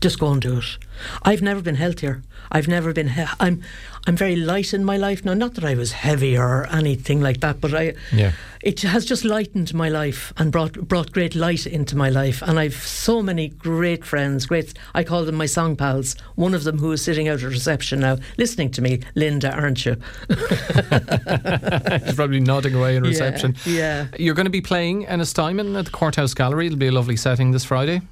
Just 0.00 0.18
go 0.18 0.30
and 0.30 0.40
do 0.42 0.58
it. 0.58 0.78
I've 1.22 1.42
never 1.42 1.60
been 1.62 1.74
healthier. 1.76 2.22
I've 2.50 2.68
never 2.68 2.92
been. 2.92 3.08
He- 3.08 3.24
I'm. 3.40 3.62
I'm 4.08 4.16
very 4.16 4.36
light 4.36 4.72
in 4.72 4.84
my 4.84 4.96
life 4.96 5.24
now. 5.24 5.34
Not 5.34 5.54
that 5.54 5.64
I 5.64 5.74
was 5.74 5.90
heavy 5.90 6.38
or 6.38 6.68
anything 6.72 7.20
like 7.20 7.40
that, 7.40 7.60
but 7.60 7.74
I. 7.74 7.94
Yeah. 8.12 8.32
It 8.62 8.82
has 8.82 9.04
just 9.04 9.24
lightened 9.24 9.74
my 9.74 9.88
life 9.88 10.32
and 10.36 10.52
brought 10.52 10.74
brought 10.86 11.12
great 11.12 11.34
light 11.34 11.66
into 11.66 11.96
my 11.96 12.08
life. 12.08 12.40
And 12.42 12.58
I've 12.58 12.74
so 12.76 13.20
many 13.22 13.48
great 13.48 14.04
friends. 14.04 14.46
Great. 14.46 14.74
I 14.94 15.02
call 15.02 15.24
them 15.24 15.34
my 15.34 15.46
song 15.46 15.76
pals. 15.76 16.14
One 16.36 16.54
of 16.54 16.62
them 16.64 16.78
who 16.78 16.92
is 16.92 17.02
sitting 17.02 17.26
out 17.28 17.42
at 17.42 17.48
reception 17.50 18.00
now, 18.00 18.18
listening 18.38 18.70
to 18.72 18.82
me. 18.82 19.00
Linda, 19.16 19.52
aren't 19.52 19.84
you? 19.84 19.96
He's 20.28 22.14
probably 22.14 22.40
nodding 22.40 22.74
away 22.74 22.96
in 22.96 23.02
reception. 23.02 23.56
yeah. 23.64 24.06
You're 24.18 24.34
going 24.34 24.46
to 24.46 24.50
be 24.50 24.60
playing 24.60 25.02
in 25.02 25.20
Ennistymon 25.20 25.76
at 25.78 25.86
the 25.86 25.90
Courthouse 25.90 26.34
Gallery. 26.34 26.66
It'll 26.66 26.78
be 26.78 26.88
a 26.88 26.92
lovely 26.92 27.16
setting 27.16 27.50
this 27.50 27.64
Friday. 27.64 28.02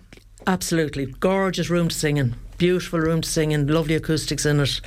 Absolutely. 0.47 1.07
Gorgeous 1.07 1.71
room 1.71 1.89
to 1.89 1.95
sing 1.95 2.19
in. 2.19 2.37
Beautiful 2.59 3.01
room 3.01 3.23
to 3.23 3.29
sing 3.29 3.53
in. 3.53 3.67
Lovely 3.67 3.95
acoustics 3.95 4.45
in 4.45 4.61
it. 4.61 4.81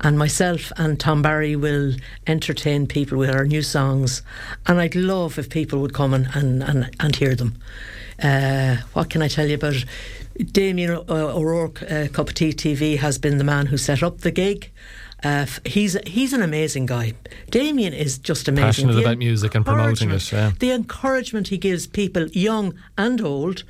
And 0.00 0.18
myself 0.18 0.72
and 0.76 0.98
Tom 0.98 1.20
Barry 1.20 1.54
will 1.54 1.94
entertain 2.26 2.86
people 2.86 3.18
with 3.18 3.30
our 3.30 3.44
new 3.44 3.62
songs. 3.62 4.22
And 4.66 4.80
I'd 4.80 4.94
love 4.94 5.38
if 5.38 5.50
people 5.50 5.80
would 5.80 5.92
come 5.92 6.14
and, 6.14 6.28
and, 6.34 6.62
and, 6.62 6.96
and 6.98 7.16
hear 7.16 7.34
them. 7.34 7.58
Uh, 8.22 8.76
what 8.94 9.10
can 9.10 9.20
I 9.20 9.28
tell 9.28 9.46
you 9.46 9.56
about? 9.56 9.84
Damien 10.38 11.04
O'Rourke, 11.08 11.82
uh, 11.82 12.08
Cup 12.08 12.28
of 12.28 12.34
Tea 12.34 12.52
TV, 12.52 12.98
has 12.98 13.18
been 13.18 13.38
the 13.38 13.44
man 13.44 13.66
who 13.66 13.76
set 13.76 14.02
up 14.02 14.18
the 14.18 14.30
gig. 14.30 14.70
Uh, 15.24 15.46
he's 15.64 15.96
he's 16.06 16.32
an 16.32 16.42
amazing 16.42 16.86
guy. 16.86 17.14
Damien 17.50 17.92
is 17.92 18.18
just 18.18 18.48
amazing. 18.48 18.66
Passionate 18.66 18.92
The 18.94 19.00
about 19.00 19.18
music 19.18 19.54
and 19.54 19.64
promoting 19.64 20.10
it, 20.10 20.32
yeah. 20.32 20.52
The 20.58 20.72
encouragement 20.72 21.48
he 21.48 21.58
gives 21.58 21.86
people, 21.86 22.28
young 22.28 22.74
and 22.98 23.20
old, 23.20 23.64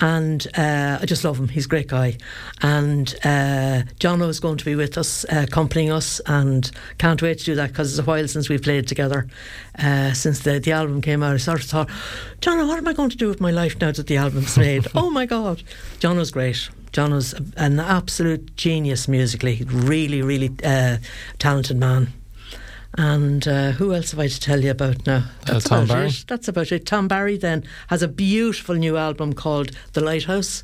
and 0.00 0.46
uh, 0.56 0.98
I 1.02 1.06
just 1.06 1.24
love 1.24 1.38
him. 1.38 1.48
He's 1.48 1.66
a 1.66 1.68
great 1.68 1.88
guy. 1.88 2.16
And 2.62 3.14
uh, 3.24 3.82
Jono 4.00 4.28
is 4.28 4.40
going 4.40 4.56
to 4.58 4.64
be 4.64 4.74
with 4.74 4.96
us, 4.96 5.24
uh, 5.26 5.44
accompanying 5.48 5.92
us, 5.92 6.20
and 6.26 6.70
can't 6.98 7.20
wait 7.20 7.38
to 7.40 7.44
do 7.44 7.54
that 7.56 7.68
because 7.70 7.90
it's 7.90 8.06
a 8.06 8.10
while 8.10 8.26
since 8.26 8.48
we 8.48 8.58
played 8.58 8.86
together. 8.88 9.26
Uh, 9.78 10.12
since 10.12 10.40
the, 10.40 10.58
the 10.58 10.72
album 10.72 11.00
came 11.02 11.22
out, 11.22 11.34
I 11.34 11.36
sort 11.38 11.60
of 11.60 11.66
thought, 11.66 11.88
Jono, 12.40 12.66
what 12.66 12.78
am 12.78 12.88
I 12.88 12.92
going 12.92 13.10
to 13.10 13.16
do 13.16 13.28
with 13.28 13.40
my 13.40 13.50
life 13.50 13.78
now 13.80 13.92
that 13.92 14.06
the 14.06 14.16
album's 14.16 14.56
made? 14.66 14.86
oh 14.94 15.10
my 15.10 15.26
God. 15.26 15.62
Jono's 16.00 16.30
great. 16.30 16.68
Jono's 16.94 17.34
an 17.56 17.80
absolute 17.80 18.56
genius 18.56 19.08
musically. 19.08 19.64
Really, 19.66 20.22
really 20.22 20.52
uh, 20.62 20.98
talented 21.40 21.76
man. 21.76 22.12
And 22.96 23.46
uh, 23.48 23.72
who 23.72 23.92
else 23.92 24.12
have 24.12 24.20
I 24.20 24.28
to 24.28 24.40
tell 24.40 24.62
you 24.62 24.70
about 24.70 25.04
now? 25.04 25.24
That's 25.44 25.66
uh, 25.66 25.68
Tom 25.68 25.88
Barry. 25.88 26.06
It. 26.06 26.24
That's 26.28 26.46
about 26.46 26.70
it. 26.70 26.86
Tom 26.86 27.08
Barry 27.08 27.36
then 27.36 27.64
has 27.88 28.02
a 28.02 28.08
beautiful 28.08 28.76
new 28.76 28.96
album 28.96 29.32
called 29.32 29.72
The 29.94 30.00
Lighthouse. 30.02 30.62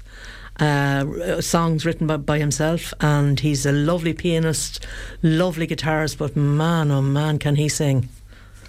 Uh, 0.60 1.40
songs 1.40 1.84
written 1.84 2.06
by, 2.06 2.18
by, 2.18 2.38
himself, 2.38 2.92
and 3.00 3.40
he's 3.40 3.64
a 3.64 3.72
lovely 3.72 4.12
pianist, 4.12 4.84
lovely 5.22 5.66
guitarist, 5.66 6.18
but 6.18 6.36
man, 6.36 6.90
oh 6.90 7.00
man, 7.00 7.38
can 7.38 7.56
he 7.56 7.66
sing! 7.66 8.10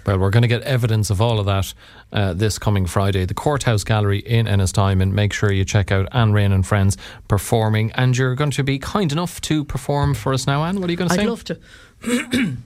Well, 0.06 0.18
we're 0.18 0.30
going 0.30 0.42
to 0.42 0.48
get 0.48 0.62
evidence 0.62 1.10
of 1.10 1.20
all 1.20 1.38
of 1.38 1.46
that 1.46 1.74
uh, 2.12 2.32
this 2.34 2.58
coming 2.58 2.86
Friday. 2.86 3.24
The 3.24 3.34
Courthouse 3.34 3.84
Gallery 3.84 4.18
in 4.18 4.46
Ennistymon. 4.46 5.12
Make 5.12 5.32
sure 5.32 5.52
you 5.52 5.64
check 5.64 5.92
out 5.92 6.08
Anne 6.12 6.32
Rynne 6.32 6.52
and 6.52 6.66
Friends 6.66 6.96
performing. 7.28 7.92
And 7.92 8.16
you're 8.16 8.34
going 8.34 8.50
to 8.52 8.64
be 8.64 8.78
kind 8.78 9.12
enough 9.12 9.40
to 9.42 9.64
perform 9.64 10.14
for 10.14 10.32
us 10.32 10.46
now, 10.46 10.64
Anne. 10.64 10.80
What 10.80 10.88
are 10.88 10.92
you 10.92 10.96
going 10.96 11.10
to 11.10 11.14
sing? 11.14 11.26
I'd 11.26 11.30
love 11.30 11.44
to. 11.44 11.58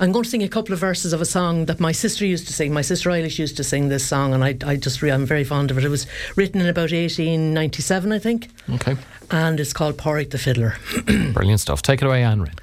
I'm 0.00 0.12
going 0.12 0.24
to 0.24 0.30
sing 0.30 0.42
a 0.42 0.48
couple 0.48 0.72
of 0.72 0.78
verses 0.78 1.12
of 1.12 1.20
a 1.20 1.26
song 1.26 1.66
that 1.66 1.78
my 1.78 1.92
sister 1.92 2.24
used 2.24 2.46
to 2.46 2.54
sing. 2.54 2.72
My 2.72 2.80
sister 2.80 3.10
Eilish 3.10 3.38
used 3.38 3.58
to 3.58 3.64
sing 3.64 3.90
this 3.90 4.06
song, 4.06 4.32
and 4.32 4.42
I, 4.42 4.56
I 4.64 4.76
just 4.76 5.02
re- 5.02 5.10
I'm 5.12 5.26
very 5.26 5.44
fond 5.44 5.70
of 5.70 5.76
it. 5.76 5.84
It 5.84 5.90
was 5.90 6.06
written 6.36 6.62
in 6.62 6.68
about 6.68 6.90
1897, 6.90 8.10
I 8.10 8.18
think. 8.18 8.48
Okay. 8.70 8.96
And 9.30 9.60
it's 9.60 9.74
called 9.74 9.98
Porrick 9.98 10.30
the 10.30 10.38
Fiddler. 10.38 10.76
Brilliant 11.34 11.60
stuff. 11.60 11.82
Take 11.82 12.00
it 12.00 12.06
away, 12.06 12.22
Anne 12.22 12.40
Rynne. 12.40 12.54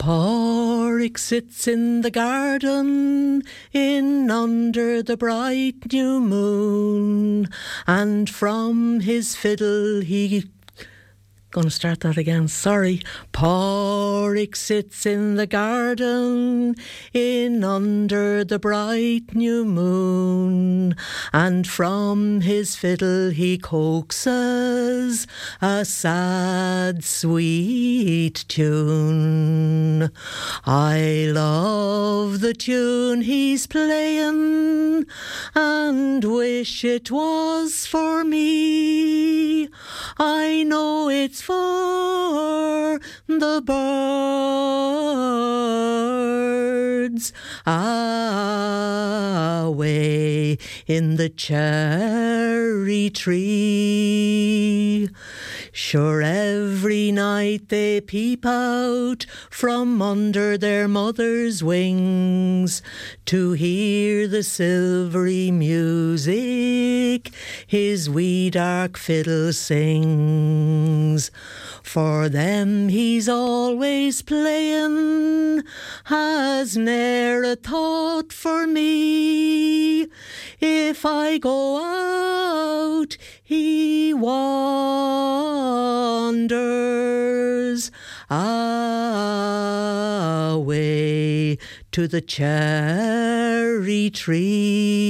Porrick 0.00 1.18
sits 1.18 1.68
in 1.68 2.00
the 2.00 2.10
garden 2.10 3.42
in 3.70 4.30
under 4.30 5.02
the 5.02 5.18
bright 5.18 5.92
new 5.92 6.20
moon, 6.20 7.46
and 7.86 8.30
from 8.30 9.00
his 9.00 9.36
fiddle 9.36 10.00
he 10.00 10.50
Going 11.52 11.64
to 11.64 11.70
start 11.70 12.00
that 12.00 12.16
again. 12.16 12.46
Sorry. 12.46 13.02
Porrick 13.32 14.54
sits 14.54 15.04
in 15.04 15.34
the 15.34 15.48
garden 15.48 16.76
in 17.12 17.64
under 17.64 18.44
the 18.44 18.60
bright 18.60 19.34
new 19.34 19.64
moon, 19.64 20.94
and 21.32 21.66
from 21.66 22.42
his 22.42 22.76
fiddle 22.76 23.30
he 23.30 23.58
coaxes 23.58 25.26
a 25.60 25.84
sad, 25.84 27.02
sweet 27.02 28.44
tune. 28.46 29.59
I 30.64 31.30
love 31.32 32.40
the 32.40 32.54
tune 32.54 33.22
he's 33.22 33.66
playing 33.66 35.06
and 35.54 36.24
wish 36.24 36.84
it 36.84 37.10
was 37.10 37.86
for 37.86 38.24
me. 38.24 39.68
I 40.18 40.64
know 40.64 41.08
it's 41.08 41.42
for 41.42 43.00
the 43.26 43.62
birds 43.64 44.00
away 49.70 50.58
in 50.86 51.16
the 51.16 51.28
cherry 51.28 53.10
tree. 53.10 55.08
Sure, 55.82 56.20
every 56.20 57.10
night 57.10 57.70
they 57.70 58.02
peep 58.02 58.44
out 58.44 59.24
from 59.48 60.02
under 60.02 60.58
their 60.58 60.86
mother's 60.86 61.64
wings 61.64 62.82
to 63.24 63.52
hear 63.52 64.28
the 64.28 64.42
silvery 64.42 65.50
music 65.50 67.32
his 67.66 68.10
wee 68.10 68.50
dark 68.50 68.98
fiddle 68.98 69.54
sings. 69.54 71.30
For 71.82 72.28
them 72.28 72.88
he's 72.88 73.28
always 73.28 74.22
playing, 74.22 75.62
has 76.04 76.76
ne'er 76.76 77.42
a 77.42 77.56
thought 77.56 78.32
for 78.32 78.66
me. 78.66 80.08
If 80.60 81.04
I 81.06 81.38
go 81.38 81.82
out, 81.82 83.16
he 83.42 84.14
wanders 84.14 85.50
away 90.50 91.58
to 91.92 92.06
the 92.06 92.20
cherry 92.20 94.10
tree. 94.10 95.00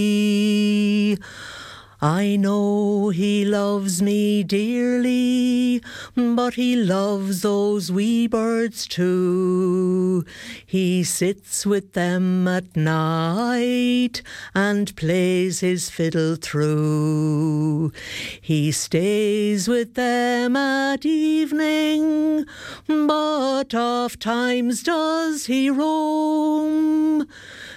I 2.02 2.36
know 2.36 3.10
he 3.10 3.44
loves 3.44 4.00
me 4.00 4.42
dearly, 4.42 5.82
but 6.14 6.54
he 6.54 6.74
loves 6.74 7.42
those 7.42 7.92
wee 7.92 8.26
birds 8.26 8.86
too. 8.86 10.24
He 10.64 11.04
sits 11.04 11.66
with 11.66 11.92
them 11.92 12.48
at 12.48 12.74
night 12.74 14.22
and 14.54 14.96
plays 14.96 15.60
his 15.60 15.90
fiddle 15.90 16.36
through. 16.36 17.92
He 18.40 18.72
stays 18.72 19.68
with 19.68 19.92
them 19.92 20.56
at 20.56 21.04
evening, 21.04 22.46
but 22.86 23.74
oft 23.74 24.20
times 24.20 24.82
does 24.82 25.46
he 25.46 25.68
roam. 25.68 27.26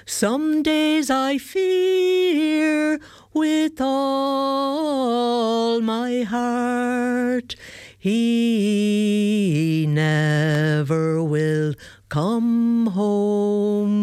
Some 0.06 0.64
days 0.64 1.10
I 1.10 1.38
fear 1.38 3.02
with 3.34 3.82
all 3.82 5.82
my 5.82 6.22
heart. 6.24 7.56
He 7.98 9.88
never 9.90 11.24
will 11.24 11.74
come 12.10 12.88
home. 12.88 13.94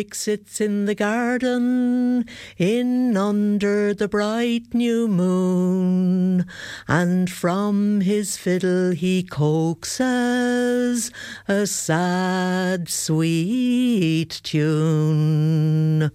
Sits 0.00 0.62
in 0.62 0.86
the 0.86 0.94
garden 0.94 2.24
in 2.56 3.16
under 3.18 3.92
the 3.92 4.08
bright 4.08 4.72
new 4.72 5.06
moon, 5.06 6.46
and 6.88 7.30
from 7.30 8.00
his 8.00 8.38
fiddle 8.38 8.92
he 8.92 9.22
coaxes 9.22 11.10
a 11.46 11.66
sad, 11.66 12.88
sweet 12.88 14.40
tune. 14.42 16.10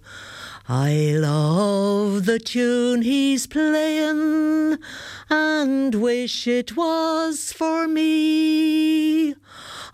I 0.68 1.14
love 1.16 2.26
the 2.26 2.40
tune 2.40 3.02
he's 3.02 3.46
playing 3.46 4.78
and 5.30 5.94
wish 5.94 6.48
it 6.48 6.76
was 6.76 7.52
for 7.52 7.86
me. 7.86 9.36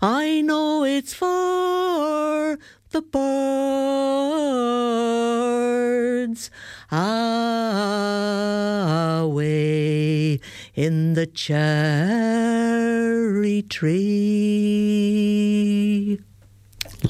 I 0.01 0.41
know 0.41 0.83
it's 0.83 1.13
for 1.13 2.57
the 2.93 3.01
birds 3.01 3.33
away 9.23 10.39
in 10.75 11.15
the 11.15 11.25
cherry 11.25 11.63
tree. 13.63 13.93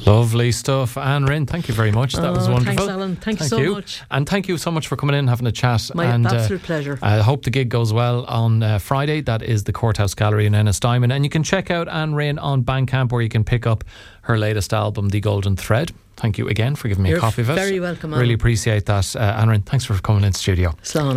Lovely 0.06 0.52
stuff, 0.52 0.98
Anne 0.98 1.26
Rynne. 1.26 1.46
Thank 1.46 1.68
you 1.68 1.74
very 1.74 1.92
much. 1.92 2.14
That 2.14 2.26
oh, 2.26 2.34
was 2.34 2.50
wonderful. 2.50 2.76
Thanks, 2.76 2.92
Alan. 2.92 3.16
Thank, 3.16 3.40
thank 3.40 3.42
you 3.42 3.48
so 3.48 3.58
you. 3.58 3.72
much. 3.74 4.02
And 4.12 4.28
thank 4.28 4.48
you 4.48 4.58
so 4.58 4.72
much 4.72 4.88
for 4.88 4.96
coming 4.96 5.16
in, 5.16 5.28
having 5.28 5.48
a 5.48 5.52
chat. 5.52 5.92
My 5.96 6.06
and, 6.06 6.26
absolute 6.26 6.62
uh, 6.62 6.66
pleasure. 6.66 7.00
I 7.02 7.20
hope 7.20 7.44
the 7.44 7.52
gig 7.52 7.70
goes 7.70 7.94
well 7.94 8.26
on 8.26 8.64
uh, 8.64 8.80
Friday. 8.80 9.22
That 9.22 9.42
is 9.42 9.64
the 9.64 9.74
Courthouse 9.74 10.14
Gallery 10.14 10.46
in 10.46 10.54
Ennistymon. 10.54 11.14
And 11.14 11.24
you 11.24 11.30
can 11.30 11.44
check 11.44 11.72
out 11.72 11.88
Anne 11.88 12.14
Rynne 12.14 12.40
on 12.40 12.64
Bandcamp 12.64 13.12
where 13.12 13.22
you 13.22 13.30
can 13.30 13.44
pick 13.44 13.66
up 13.66 13.84
her 14.24 14.38
latest 14.38 14.74
album, 14.74 15.10
The 15.10 15.20
Golden 15.20 15.56
Thread. 15.56 15.92
Thank 16.16 16.38
you 16.38 16.48
again 16.48 16.76
for 16.76 16.88
giving 16.88 17.04
me 17.04 17.10
You're 17.10 17.18
a 17.18 17.22
copy 17.22 17.42
of 17.42 17.50
it. 17.50 17.56
Very 17.56 17.80
welcome. 17.80 18.14
Really 18.14 18.34
appreciate 18.34 18.86
that, 18.86 19.16
uh, 19.16 19.20
Anne 19.20 19.50
Rynne. 19.50 19.64
Thanks 19.64 19.86
for 19.86 19.98
coming 20.00 20.24
in 20.24 20.34
studio. 20.34 20.72
Slán 20.84 21.08